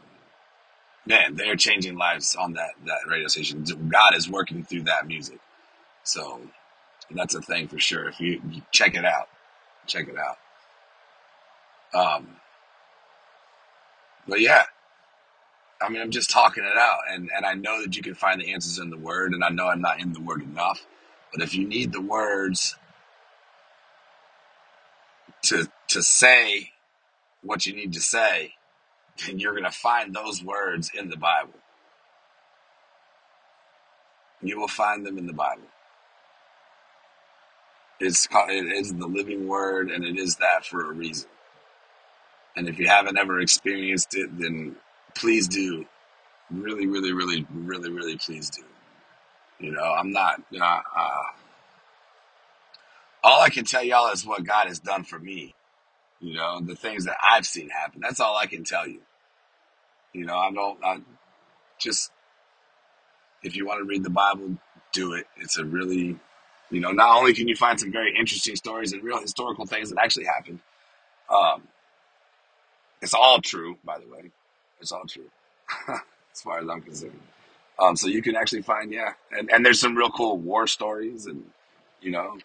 man, 1.06 1.36
they're 1.36 1.56
changing 1.56 1.96
lives 1.96 2.36
on 2.36 2.54
that 2.54 2.72
that 2.86 3.00
radio 3.08 3.28
station. 3.28 3.64
God 3.64 4.16
is 4.16 4.28
working 4.30 4.64
through 4.64 4.84
that 4.84 5.06
music, 5.06 5.40
so 6.04 6.40
that's 7.10 7.34
a 7.34 7.42
thing 7.42 7.68
for 7.68 7.78
sure. 7.78 8.08
If 8.08 8.20
you, 8.20 8.40
you 8.50 8.62
check 8.72 8.94
it 8.94 9.04
out, 9.04 9.28
check 9.86 10.08
it 10.08 10.16
out. 10.18 10.38
Um, 11.94 12.28
but 14.28 14.40
yeah, 14.40 14.64
I 15.80 15.88
mean, 15.88 16.02
I'm 16.02 16.10
just 16.10 16.30
talking 16.30 16.64
it 16.64 16.76
out, 16.78 17.00
and 17.10 17.30
and 17.36 17.46
I 17.46 17.54
know 17.54 17.82
that 17.82 17.96
you 17.96 18.02
can 18.02 18.14
find 18.14 18.40
the 18.40 18.52
answers 18.52 18.78
in 18.78 18.90
the 18.90 18.98
Word, 18.98 19.32
and 19.34 19.44
I 19.44 19.50
know 19.50 19.68
I'm 19.68 19.80
not 19.80 20.00
in 20.00 20.12
the 20.12 20.20
Word 20.20 20.42
enough. 20.42 20.86
But 21.32 21.42
if 21.42 21.54
you 21.54 21.66
need 21.66 21.92
the 21.92 22.00
words 22.00 22.76
to 25.44 25.68
to 25.88 26.02
say 26.02 26.72
what 27.42 27.66
you 27.66 27.74
need 27.74 27.92
to 27.94 28.00
say, 28.00 28.54
then 29.26 29.38
you're 29.38 29.54
to 29.64 29.70
find 29.70 30.14
those 30.14 30.42
words 30.44 30.90
in 30.96 31.10
the 31.10 31.16
Bible. 31.16 31.54
You 34.42 34.60
will 34.60 34.68
find 34.68 35.06
them 35.06 35.18
in 35.18 35.26
the 35.26 35.32
Bible. 35.32 35.68
It's 38.02 38.28
it 38.32 38.66
is 38.72 38.94
the 38.94 39.06
living 39.06 39.46
word, 39.46 39.90
and 39.90 40.04
it 40.04 40.18
is 40.18 40.36
that 40.36 40.64
for 40.66 40.90
a 40.90 40.92
reason. 40.92 41.28
And 42.56 42.68
if 42.68 42.78
you 42.78 42.88
haven't 42.88 43.18
ever 43.18 43.40
experienced 43.40 44.14
it, 44.14 44.36
then 44.38 44.76
please 45.14 45.48
do. 45.48 45.86
Really, 46.50 46.86
really, 46.86 47.12
really, 47.12 47.46
really, 47.50 47.90
really, 47.90 48.16
please 48.18 48.50
do. 48.50 48.62
You 49.58 49.72
know, 49.72 49.84
I'm 49.84 50.10
not. 50.10 50.42
Know, 50.50 50.64
uh, 50.64 51.22
all 53.22 53.40
I 53.40 53.48
can 53.48 53.64
tell 53.64 53.82
y'all 53.82 54.12
is 54.12 54.26
what 54.26 54.44
God 54.44 54.66
has 54.66 54.80
done 54.80 55.04
for 55.04 55.18
me. 55.18 55.54
You 56.20 56.34
know, 56.34 56.60
the 56.60 56.76
things 56.76 57.04
that 57.06 57.16
I've 57.22 57.46
seen 57.46 57.70
happen. 57.70 58.00
That's 58.00 58.20
all 58.20 58.36
I 58.36 58.46
can 58.46 58.64
tell 58.64 58.86
you. 58.86 59.00
You 60.12 60.26
know, 60.26 60.36
I 60.36 60.50
don't. 60.50 60.84
I 60.84 61.00
just 61.78 62.10
if 63.42 63.56
you 63.56 63.66
want 63.66 63.80
to 63.80 63.84
read 63.84 64.04
the 64.04 64.10
Bible, 64.10 64.56
do 64.92 65.14
it. 65.14 65.26
It's 65.36 65.58
a 65.58 65.64
really, 65.64 66.16
you 66.72 66.80
know, 66.80 66.90
not 66.90 67.18
only 67.18 67.34
can 67.34 67.48
you 67.48 67.56
find 67.56 67.78
some 67.78 67.92
very 67.92 68.16
interesting 68.16 68.56
stories 68.56 68.92
and 68.92 69.02
real 69.04 69.20
historical 69.20 69.66
things 69.66 69.90
that 69.90 69.98
actually 70.02 70.24
happened. 70.24 70.60
Um, 71.28 71.62
it's 73.02 73.14
all 73.14 73.40
true, 73.40 73.76
by 73.84 73.98
the 73.98 74.06
way. 74.06 74.30
It's 74.80 74.92
all 74.92 75.04
true, 75.06 75.30
as 75.88 76.42
far 76.42 76.60
as 76.60 76.68
I'm 76.68 76.80
concerned. 76.82 77.20
Um, 77.78 77.96
so 77.96 78.08
you 78.08 78.22
can 78.22 78.36
actually 78.36 78.62
find, 78.62 78.92
yeah, 78.92 79.14
and, 79.30 79.50
and 79.50 79.64
there's 79.64 79.80
some 79.80 79.96
real 79.96 80.10
cool 80.10 80.38
war 80.38 80.66
stories, 80.66 81.26
and 81.26 81.44
you 82.00 82.10
know, 82.10 82.38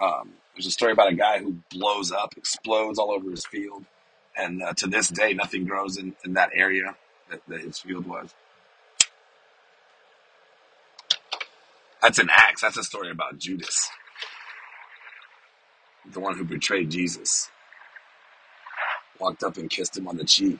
um, 0.00 0.30
there's 0.54 0.66
a 0.66 0.70
story 0.70 0.92
about 0.92 1.12
a 1.12 1.14
guy 1.14 1.38
who 1.38 1.56
blows 1.70 2.12
up, 2.12 2.34
explodes 2.36 2.98
all 2.98 3.10
over 3.10 3.30
his 3.30 3.46
field, 3.46 3.84
and 4.36 4.62
uh, 4.62 4.72
to 4.74 4.86
this 4.86 5.08
day, 5.08 5.32
nothing 5.32 5.64
grows 5.64 5.96
in, 5.96 6.14
in 6.24 6.34
that 6.34 6.50
area 6.54 6.96
that, 7.30 7.40
that 7.48 7.60
his 7.60 7.78
field 7.78 8.06
was. 8.06 8.34
That's 12.02 12.18
an 12.18 12.28
Acts. 12.30 12.62
That's 12.62 12.76
a 12.76 12.84
story 12.84 13.10
about 13.10 13.38
Judas, 13.38 13.90
the 16.12 16.20
one 16.20 16.36
who 16.36 16.44
betrayed 16.44 16.90
Jesus, 16.90 17.50
walked 19.20 19.42
up 19.42 19.56
and 19.56 19.70
kissed 19.70 19.96
him 19.96 20.08
on 20.08 20.16
the 20.16 20.24
cheek. 20.24 20.58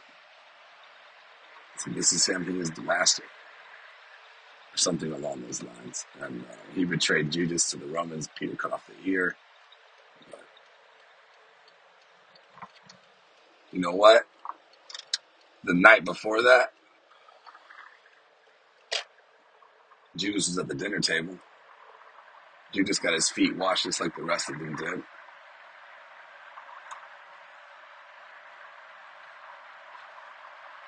So 1.78 1.90
this 1.90 2.12
is 2.12 2.26
him. 2.26 2.44
He 2.44 2.58
is 2.60 2.70
the 2.70 2.82
master, 2.82 3.24
or 3.24 4.76
something 4.76 5.12
along 5.12 5.42
those 5.42 5.62
lines. 5.62 6.06
And 6.20 6.42
uh, 6.42 6.54
he 6.74 6.84
betrayed 6.84 7.32
Judas 7.32 7.70
to 7.70 7.78
the 7.78 7.86
Romans. 7.86 8.28
Peter 8.38 8.56
cut 8.56 8.72
off 8.72 8.88
the 8.88 9.10
ear. 9.10 9.36
But 10.30 10.40
you 13.72 13.80
know 13.80 13.92
what? 13.94 14.26
The 15.64 15.74
night 15.74 16.04
before 16.04 16.42
that, 16.42 16.72
Judas 20.16 20.48
was 20.48 20.58
at 20.58 20.68
the 20.68 20.74
dinner 20.74 21.00
table. 21.00 21.38
Judas 22.74 22.98
got 23.00 23.14
his 23.14 23.30
feet 23.30 23.56
washed 23.56 23.84
just 23.84 24.00
like 24.00 24.16
the 24.16 24.22
rest 24.24 24.50
of 24.50 24.58
them 24.58 24.76
did. 24.76 25.02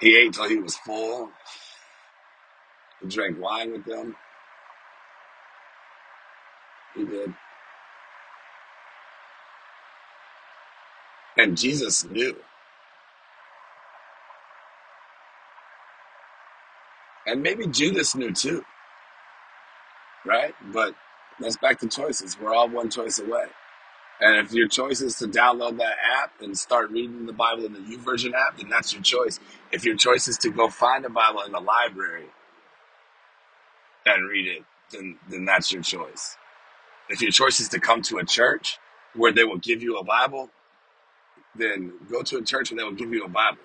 He 0.01 0.17
ate 0.17 0.35
till 0.35 0.49
he 0.49 0.59
was 0.59 0.77
full. 0.77 1.31
He 3.03 3.09
drank 3.09 3.41
wine 3.41 3.73
with 3.73 3.85
them. 3.87 4.17
He 6.97 7.05
did. 7.05 7.35
And 11.39 11.57
Jesus 11.57 12.05
knew. 12.05 12.37
And 17.27 17.43
maybe 17.43 17.67
Judas 17.69 18.15
knew 18.17 18.33
too, 18.33 18.65
right? 20.27 20.55
But 20.73 20.95
that's 21.41 21.57
back 21.57 21.81
to 21.81 21.89
choices. 21.89 22.39
We're 22.39 22.55
all 22.55 22.69
one 22.69 22.91
choice 22.91 23.19
away. 23.19 23.47
And 24.21 24.37
if 24.37 24.53
your 24.53 24.69
choice 24.69 25.01
is 25.01 25.17
to 25.17 25.27
download 25.27 25.79
that 25.79 25.95
app 26.23 26.41
and 26.41 26.57
start 26.57 26.91
reading 26.91 27.27
the 27.27 27.33
Bible 27.33 27.65
in 27.65 27.73
the 27.73 27.81
YouVersion 27.81 28.35
app, 28.35 28.57
then 28.59 28.69
that's 28.69 28.93
your 28.93 29.03
choice. 29.03 29.41
If 29.73 29.85
your 29.85 29.97
choice 29.97 30.29
is 30.29 30.39
to 30.39 30.51
go 30.51 30.69
find 30.69 31.05
a 31.05 31.11
Bible 31.11 31.43
in 31.43 31.53
the 31.53 31.61
library 31.61 32.27
and 34.07 34.29
read 34.29 34.47
it, 34.47 34.65
then 34.93 35.19
then 35.29 35.45
that's 35.45 35.73
your 35.73 35.83
choice. 35.83 36.37
If 37.09 37.21
your 37.21 37.33
choice 37.33 37.61
is 37.61 37.69
to 37.71 37.81
come 37.81 38.03
to 38.03 38.19
a 38.19 38.25
church 38.25 38.79
where 39.15 39.33
they 39.33 39.45
will 39.45 39.59
give 39.59 39.83
you 39.83 39.99
a 39.99 40.05
Bible, 40.05 40.51
then 41.57 41.93
go 42.11 42.23
to 42.23 42.39
a 42.39 42.43
church 42.43 42.71
where 42.71 42.79
they 42.79 42.85
will 42.85 42.93
give 42.93 43.13
you 43.13 43.25
a 43.25 43.29
Bible. 43.29 43.59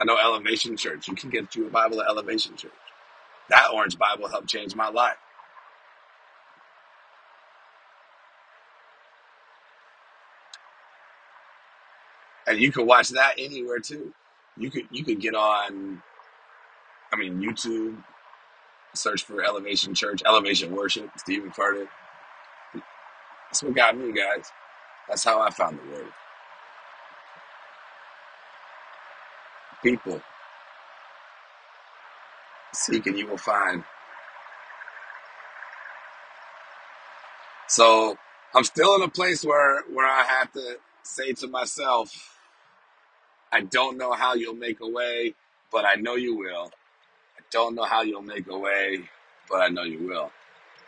I 0.00 0.04
know 0.04 0.18
Elevation 0.18 0.76
Church. 0.76 1.08
You 1.08 1.14
can 1.14 1.30
get 1.30 1.54
you 1.56 1.66
a 1.66 1.70
Bible 1.70 2.00
at 2.02 2.08
Elevation 2.08 2.56
Church. 2.56 2.72
That 3.50 3.70
orange 3.74 3.98
Bible 3.98 4.28
helped 4.28 4.48
change 4.48 4.74
my 4.74 4.88
life. 4.88 5.16
And 12.46 12.60
you 12.60 12.72
can 12.72 12.86
watch 12.86 13.10
that 13.10 13.34
anywhere 13.38 13.80
too. 13.80 14.12
You 14.58 14.70
could 14.70 14.88
you 14.90 15.04
could 15.04 15.20
get 15.20 15.34
on 15.34 16.02
I 17.12 17.16
mean 17.16 17.40
YouTube, 17.40 18.02
search 18.94 19.24
for 19.24 19.44
Elevation 19.44 19.94
Church, 19.94 20.22
Elevation 20.26 20.74
Worship, 20.74 21.10
Steven 21.18 21.50
Furtick. 21.50 21.88
That's 23.48 23.62
what 23.62 23.74
got 23.74 23.96
me, 23.96 24.12
guys. 24.12 24.50
That's 25.08 25.24
how 25.24 25.40
I 25.40 25.50
found 25.50 25.78
the 25.80 25.92
word. 25.92 26.12
People 29.82 30.22
seek 32.76 33.06
and 33.06 33.18
you 33.18 33.26
will 33.26 33.38
find. 33.38 33.84
So 37.68 38.16
I'm 38.54 38.64
still 38.64 38.94
in 38.96 39.02
a 39.02 39.08
place 39.08 39.44
where 39.44 39.82
where 39.92 40.06
I 40.06 40.22
have 40.22 40.52
to 40.52 40.78
say 41.02 41.32
to 41.34 41.48
myself, 41.48 42.38
I 43.52 43.62
don't 43.62 43.98
know 43.98 44.12
how 44.12 44.34
you'll 44.34 44.54
make 44.54 44.80
a 44.80 44.88
way, 44.88 45.34
but 45.72 45.84
I 45.84 45.94
know 45.94 46.14
you 46.14 46.36
will. 46.36 46.70
I 47.36 47.42
don't 47.50 47.74
know 47.74 47.84
how 47.84 48.02
you'll 48.02 48.22
make 48.22 48.48
a 48.48 48.58
way, 48.58 49.08
but 49.48 49.60
I 49.60 49.68
know 49.68 49.82
you 49.82 50.06
will. 50.06 50.30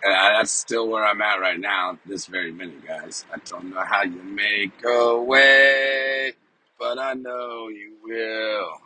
And 0.02 0.14
I, 0.14 0.38
that's 0.38 0.52
still 0.52 0.88
where 0.88 1.04
I'm 1.04 1.20
at 1.20 1.40
right 1.40 1.58
now, 1.58 1.98
this 2.06 2.26
very 2.26 2.52
minute, 2.52 2.86
guys. 2.86 3.24
I 3.32 3.38
don't 3.44 3.70
know 3.74 3.80
how 3.80 4.02
you 4.04 4.22
make 4.22 4.72
a 4.84 5.20
way, 5.20 6.32
but 6.78 6.98
I 6.98 7.14
know 7.14 7.68
you 7.68 7.96
will. 8.04 8.80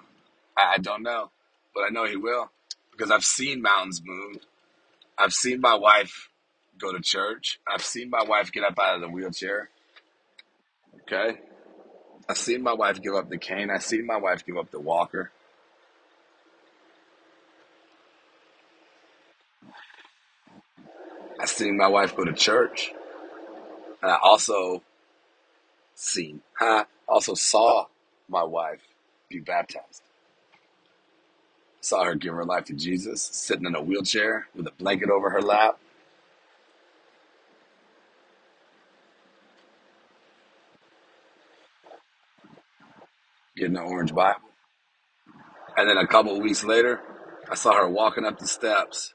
I, 0.56 0.74
I 0.74 0.78
don't 0.78 1.02
know, 1.02 1.30
but 1.74 1.82
I 1.82 1.90
know 1.90 2.06
he 2.06 2.16
will 2.16 2.50
because 2.92 3.10
I've 3.10 3.24
seen 3.24 3.62
mountains 3.62 4.00
move. 4.04 4.36
I've 5.18 5.32
seen 5.32 5.60
my 5.60 5.74
wife 5.74 6.28
go 6.78 6.92
to 6.92 7.00
church. 7.00 7.58
I've 7.66 7.84
seen 7.84 8.10
my 8.10 8.22
wife 8.22 8.52
get 8.52 8.64
up 8.64 8.78
out 8.78 8.96
of 8.96 9.00
the 9.00 9.08
wheelchair. 9.08 9.70
Okay. 11.02 11.38
I've 12.28 12.38
seen 12.38 12.62
my 12.62 12.72
wife 12.72 13.02
give 13.02 13.14
up 13.14 13.28
the 13.28 13.38
cane. 13.38 13.70
I've 13.70 13.82
seen 13.82 14.06
my 14.06 14.16
wife 14.16 14.46
give 14.46 14.56
up 14.56 14.70
the 14.70 14.80
walker. 14.80 15.30
I've 21.40 21.48
seen 21.48 21.76
my 21.76 21.88
wife 21.88 22.14
go 22.14 22.24
to 22.24 22.32
church. 22.32 22.92
And 24.00 24.10
I 24.10 24.18
also 24.22 24.82
seen, 25.94 26.42
huh? 26.58 26.84
Also 27.08 27.34
saw 27.34 27.86
my 28.28 28.44
wife 28.44 28.80
be 29.28 29.40
baptized. 29.40 30.02
Saw 31.82 32.04
her 32.04 32.16
give 32.16 32.34
her 32.34 32.46
life 32.46 32.66
to 32.66 32.74
Jesus, 32.74 33.22
sitting 33.22 33.66
in 33.66 33.76
a 33.76 33.82
wheelchair 33.82 34.48
with 34.56 34.68
a 34.68 34.72
blanket 34.72 35.10
over 35.10 35.30
her 35.30 35.42
lap, 35.42 35.80
getting 43.56 43.76
an 43.76 43.84
orange 43.84 44.14
Bible. 44.14 44.50
And 45.76 45.88
then 45.88 45.98
a 45.98 46.06
couple 46.06 46.40
weeks 46.40 46.64
later, 46.64 47.00
I 47.50 47.56
saw 47.56 47.74
her 47.74 47.88
walking 47.88 48.24
up 48.26 48.38
the 48.38 48.48
steps 48.48 49.14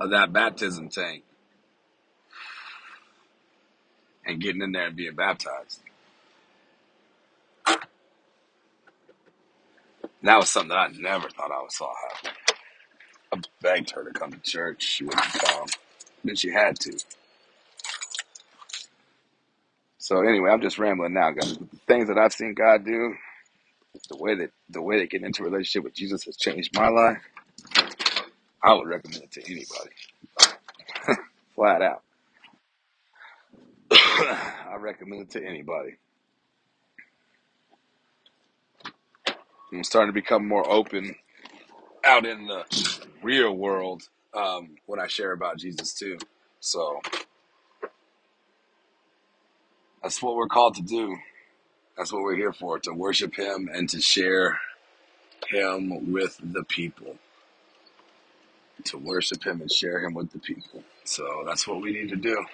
of 0.00 0.10
that 0.10 0.32
baptism 0.32 0.88
tank 0.90 1.24
and 4.26 4.40
getting 4.40 4.62
in 4.62 4.72
there 4.72 4.88
and 4.88 4.96
being 4.96 5.16
baptized. 5.16 5.82
And 10.20 10.28
that 10.28 10.38
was 10.38 10.50
something 10.50 10.70
that 10.70 10.78
I 10.78 10.88
never 10.98 11.28
thought 11.30 11.50
I 11.52 11.62
would 11.62 11.72
saw 11.72 11.92
happen. 12.12 12.32
I 13.32 13.38
begged 13.62 13.90
her 13.92 14.04
to 14.04 14.12
come 14.12 14.32
to 14.32 14.40
church. 14.40 14.82
She 14.82 15.04
wouldn't 15.04 15.22
come. 15.24 15.68
Then 16.24 16.36
she 16.36 16.50
had 16.50 16.78
to. 16.80 16.98
So 19.98 20.20
anyway, 20.22 20.50
I'm 20.50 20.60
just 20.62 20.78
rambling 20.78 21.14
now, 21.14 21.30
guys. 21.32 21.58
The 21.58 21.68
things 21.86 22.08
that 22.08 22.18
I've 22.18 22.32
seen 22.32 22.54
God 22.54 22.84
do, 22.84 23.14
the 24.10 24.16
way 24.16 24.34
that 24.36 24.50
the 24.70 24.82
way 24.82 25.00
that 25.00 25.10
getting 25.10 25.26
into 25.26 25.42
a 25.42 25.46
relationship 25.50 25.84
with 25.84 25.94
Jesus 25.94 26.24
has 26.24 26.36
changed 26.36 26.76
my 26.76 26.88
life, 26.88 27.18
I 28.62 28.74
would 28.74 28.88
recommend 28.88 29.24
it 29.24 29.32
to 29.32 29.42
anybody. 29.44 29.90
Flat 31.54 31.82
out. 31.82 32.02
I 33.92 34.76
recommend 34.78 35.22
it 35.22 35.30
to 35.32 35.44
anybody. 35.44 35.96
I'm 39.72 39.84
starting 39.84 40.08
to 40.08 40.20
become 40.20 40.46
more 40.46 40.68
open 40.68 41.14
out 42.04 42.26
in 42.26 42.46
the 42.46 42.64
real 43.22 43.54
world 43.56 44.02
um, 44.34 44.76
when 44.86 45.00
I 45.00 45.06
share 45.06 45.32
about 45.32 45.58
Jesus 45.58 45.92
too. 45.92 46.18
So 46.60 47.00
that's 50.02 50.22
what 50.22 50.36
we're 50.36 50.48
called 50.48 50.76
to 50.76 50.82
do. 50.82 51.16
That's 51.96 52.12
what 52.12 52.22
we're 52.22 52.36
here 52.36 52.52
for, 52.52 52.78
to 52.80 52.92
worship 52.92 53.36
him 53.36 53.68
and 53.72 53.88
to 53.90 54.00
share 54.00 54.58
him 55.48 56.12
with 56.12 56.38
the 56.42 56.64
people. 56.64 57.16
To 58.86 58.98
worship 58.98 59.44
him 59.44 59.60
and 59.60 59.70
share 59.70 60.00
him 60.00 60.14
with 60.14 60.32
the 60.32 60.38
people. 60.38 60.82
So 61.04 61.44
that's 61.46 61.68
what 61.68 61.82
we 61.82 61.92
need 61.92 62.08
to 62.10 62.16
do. 62.16 62.46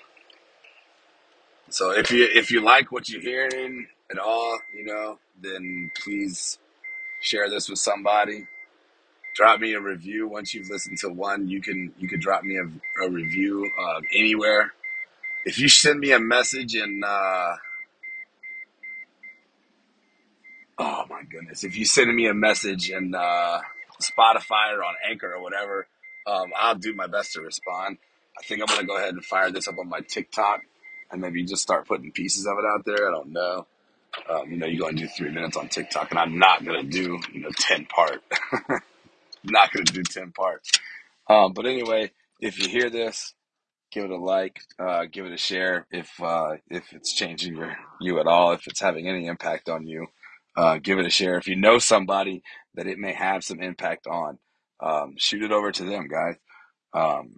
So 1.68 1.90
if 1.92 2.11
you 2.11 2.24
if 2.33 2.50
you 2.50 2.61
like 2.61 2.92
what 2.92 3.09
you're 3.09 3.20
hearing 3.20 3.88
at 4.11 4.18
all, 4.18 4.59
you 4.76 4.85
know, 4.87 5.18
then 5.40 5.90
please 6.02 6.59
share 7.20 7.48
this 7.50 7.68
with 7.68 7.79
somebody. 7.79 8.46
Drop 9.35 9.61
me 9.61 9.74
a 9.74 9.81
review 9.81 10.29
once 10.29 10.55
you've 10.55 10.70
listened 10.70 10.98
to 10.98 11.09
one. 11.11 11.48
You 11.48 11.61
can 11.61 11.92
you 11.98 12.09
can 12.09 12.20
drop 12.20 12.42
me 12.42 12.59
a, 12.59 13.05
a 13.05 13.11
review 13.11 13.70
uh, 13.79 14.00
anywhere. 14.14 14.72
If 15.44 15.59
you 15.59 15.68
send 15.68 16.00
me 16.00 16.12
a 16.12 16.18
message 16.18 16.74
in 16.74 17.02
uh, 17.07 17.57
oh 20.79 21.05
my 21.11 21.22
goodness, 21.31 21.64
if 21.64 21.76
you 21.76 21.85
send 21.85 22.14
me 22.14 22.26
a 22.29 22.35
message 22.35 22.90
in 22.90 23.14
uh, 23.14 23.61
Spotify 24.00 24.74
or 24.74 24.85
on 24.85 24.94
Anchor 25.09 25.35
or 25.35 25.42
whatever, 25.42 25.87
um, 26.26 26.52
I'll 26.57 26.74
do 26.74 26.94
my 26.94 27.07
best 27.07 27.35
to 27.35 27.42
respond. 27.42 27.98
I 28.38 28.42
think 28.42 28.62
I'm 28.62 28.74
gonna 28.74 28.87
go 28.87 28.96
ahead 28.96 29.14
and 29.14 29.24
fire 29.24 29.50
this 29.50 29.68
up 29.68 29.79
on 29.79 29.88
my 29.88 30.00
TikTok 30.00 30.62
and 31.11 31.20
maybe 31.20 31.44
just 31.44 31.62
start 31.62 31.87
putting 31.87 32.11
pieces 32.12 32.46
of 32.46 32.59
it 32.59 32.64
out 32.64 32.85
there. 32.85 33.09
I 33.09 33.12
don't 33.12 33.33
know. 33.33 33.66
Um, 34.29 34.51
you 34.51 34.57
know, 34.57 34.66
you're 34.66 34.81
going 34.81 34.97
to 34.97 35.03
do 35.03 35.09
three 35.09 35.31
minutes 35.31 35.57
on 35.57 35.69
TikTok, 35.69 36.11
and 36.11 36.19
I'm 36.19 36.38
not 36.38 36.64
going 36.64 36.83
to 36.83 36.88
do, 36.90 37.19
you 37.33 37.40
know, 37.40 37.51
10 37.59 37.87
part. 37.87 38.23
not 39.45 39.73
going 39.73 39.87
to 39.87 39.92
do 39.92 40.03
10 40.03 40.33
parts. 40.33 40.71
Um, 41.29 41.53
but 41.53 41.66
anyway, 41.66 42.11
if 42.40 42.59
you 42.59 42.69
hear 42.69 42.90
this, 42.90 43.35
give 43.92 44.05
it 44.05 44.11
a 44.11 44.16
like, 44.16 44.61
uh, 44.79 45.05
give 45.11 45.27
it 45.27 45.33
a 45.33 45.38
share. 45.38 45.87
If, 45.90 46.11
uh, 46.21 46.57
if 46.69 46.92
it's 46.92 47.14
changing 47.14 47.57
your, 47.57 47.77
you 48.01 48.19
at 48.21 48.27
all, 48.27 48.53
if 48.53 48.66
it's 48.66 48.81
having 48.81 49.09
any 49.09 49.27
impact 49.27 49.69
on 49.69 49.87
you, 49.87 50.07
uh, 50.57 50.79
give 50.83 50.99
it 50.99 51.07
a 51.07 51.11
share. 51.11 51.37
If 51.37 51.49
you 51.49 51.57
know 51.57 51.79
somebody 51.79 52.42
that 52.75 52.87
it 52.87 52.99
may 52.99 53.12
have 53.12 53.45
some 53.45 53.61
impact 53.61 54.07
on, 54.07 54.38
um, 54.81 55.14
shoot 55.19 55.42
it 55.42 55.53
over 55.53 55.73
to 55.73 55.85
them, 55.85 56.09
guys. 56.09 56.37
Um, 56.95 57.37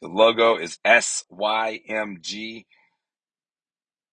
The 0.02 0.08
logo 0.10 0.58
is 0.58 0.80
SYMG. 0.86 2.66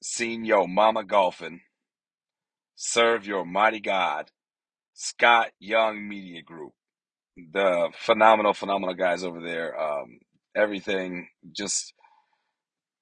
Seen 0.04 0.44
Yo 0.44 0.68
Mama 0.68 1.06
Golfing. 1.06 1.62
Serve 2.76 3.26
your 3.26 3.46
mighty 3.46 3.80
God. 3.80 4.30
Scott 4.94 5.52
Young 5.60 6.08
Media 6.08 6.42
Group. 6.44 6.74
The 7.38 7.90
phenomenal, 7.98 8.54
phenomenal 8.54 8.96
guys 8.96 9.24
over 9.24 9.42
there. 9.42 9.80
Um, 9.80 10.20
everything 10.56 11.30
just 11.54 11.94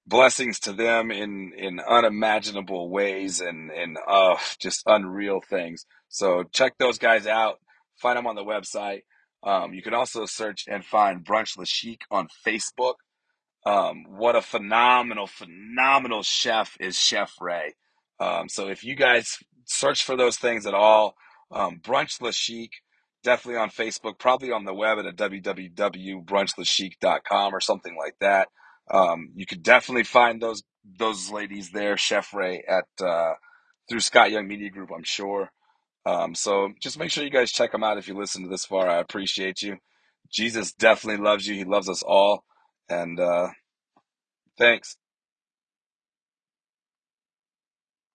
blessings 0.08 0.60
to 0.60 0.74
them 0.74 1.12
in 1.12 1.54
in 1.58 1.80
unimaginable 1.80 2.90
ways 2.90 3.42
and 3.42 3.72
and 3.72 3.98
uh 4.08 4.36
just 4.60 4.84
unreal 4.86 5.42
things. 5.50 5.86
So 6.10 6.44
check 6.54 6.74
those 6.78 7.00
guys 7.00 7.28
out. 7.28 7.60
Find 7.98 8.18
them 8.18 8.28
on 8.28 8.36
the 8.36 8.44
website. 8.44 9.02
Um, 9.44 9.74
you 9.74 9.82
can 9.82 9.94
also 9.94 10.26
search 10.26 10.66
and 10.68 10.86
find 10.86 11.26
Brunch 11.26 11.58
Le 11.58 11.66
Chic 11.66 12.02
on 12.12 12.28
Facebook. 12.46 12.96
Um, 13.66 14.06
what 14.10 14.36
a 14.36 14.42
phenomenal, 14.42 15.28
phenomenal 15.28 16.24
chef 16.24 16.78
is 16.80 16.98
Chef 16.98 17.34
Ray. 17.40 17.76
Um, 18.20 18.50
so 18.50 18.70
if 18.70 18.84
you 18.84 18.96
guys 18.96 19.38
search 19.66 20.04
for 20.04 20.18
those 20.18 20.38
things 20.38 20.66
at 20.66 20.74
all, 20.74 21.16
um, 21.52 21.80
Brunch 21.82 22.22
Le 22.22 22.32
Chic, 22.34 22.72
definitely 23.24 23.60
on 23.62 23.70
Facebook, 23.70 24.20
probably 24.20 24.52
on 24.52 24.66
the 24.66 24.74
web 24.74 25.00
at 25.00 25.06
a 25.06 25.14
or 27.54 27.60
something 27.62 27.96
like 27.98 28.16
that. 28.20 28.48
Um, 28.92 29.32
you 29.36 29.46
could 29.46 29.64
definitely 29.64 30.04
find 30.06 30.42
those 30.42 30.64
those 30.98 31.30
ladies 31.32 31.72
there, 31.72 31.96
Chef 31.98 32.34
Ray, 32.34 32.64
at 32.68 32.86
uh, 33.06 33.34
through 33.90 34.00
Scott 34.02 34.32
Young 34.32 34.48
Media 34.48 34.72
Group, 34.72 34.90
I'm 34.96 35.04
sure. 35.04 35.52
Um, 36.06 36.36
so 36.36 36.70
just 36.82 37.00
make 37.00 37.12
sure 37.12 37.24
you 37.24 37.32
guys 37.32 37.52
check 37.52 37.72
them 37.74 37.84
out 37.84 38.00
if 38.00 38.08
you 38.08 38.18
listen 38.18 38.44
to 38.44 38.50
this 38.50 38.66
far. 38.66 38.90
I 38.90 39.00
appreciate 39.00 39.62
you. 39.62 39.78
Jesus 40.32 40.74
definitely 40.74 41.24
loves 41.24 41.48
you. 41.48 41.56
He 41.56 41.66
loves 41.66 41.90
us 41.90 42.04
all. 42.04 42.46
And 42.92 43.20
uh, 43.20 43.50
Thanks. 44.58 44.98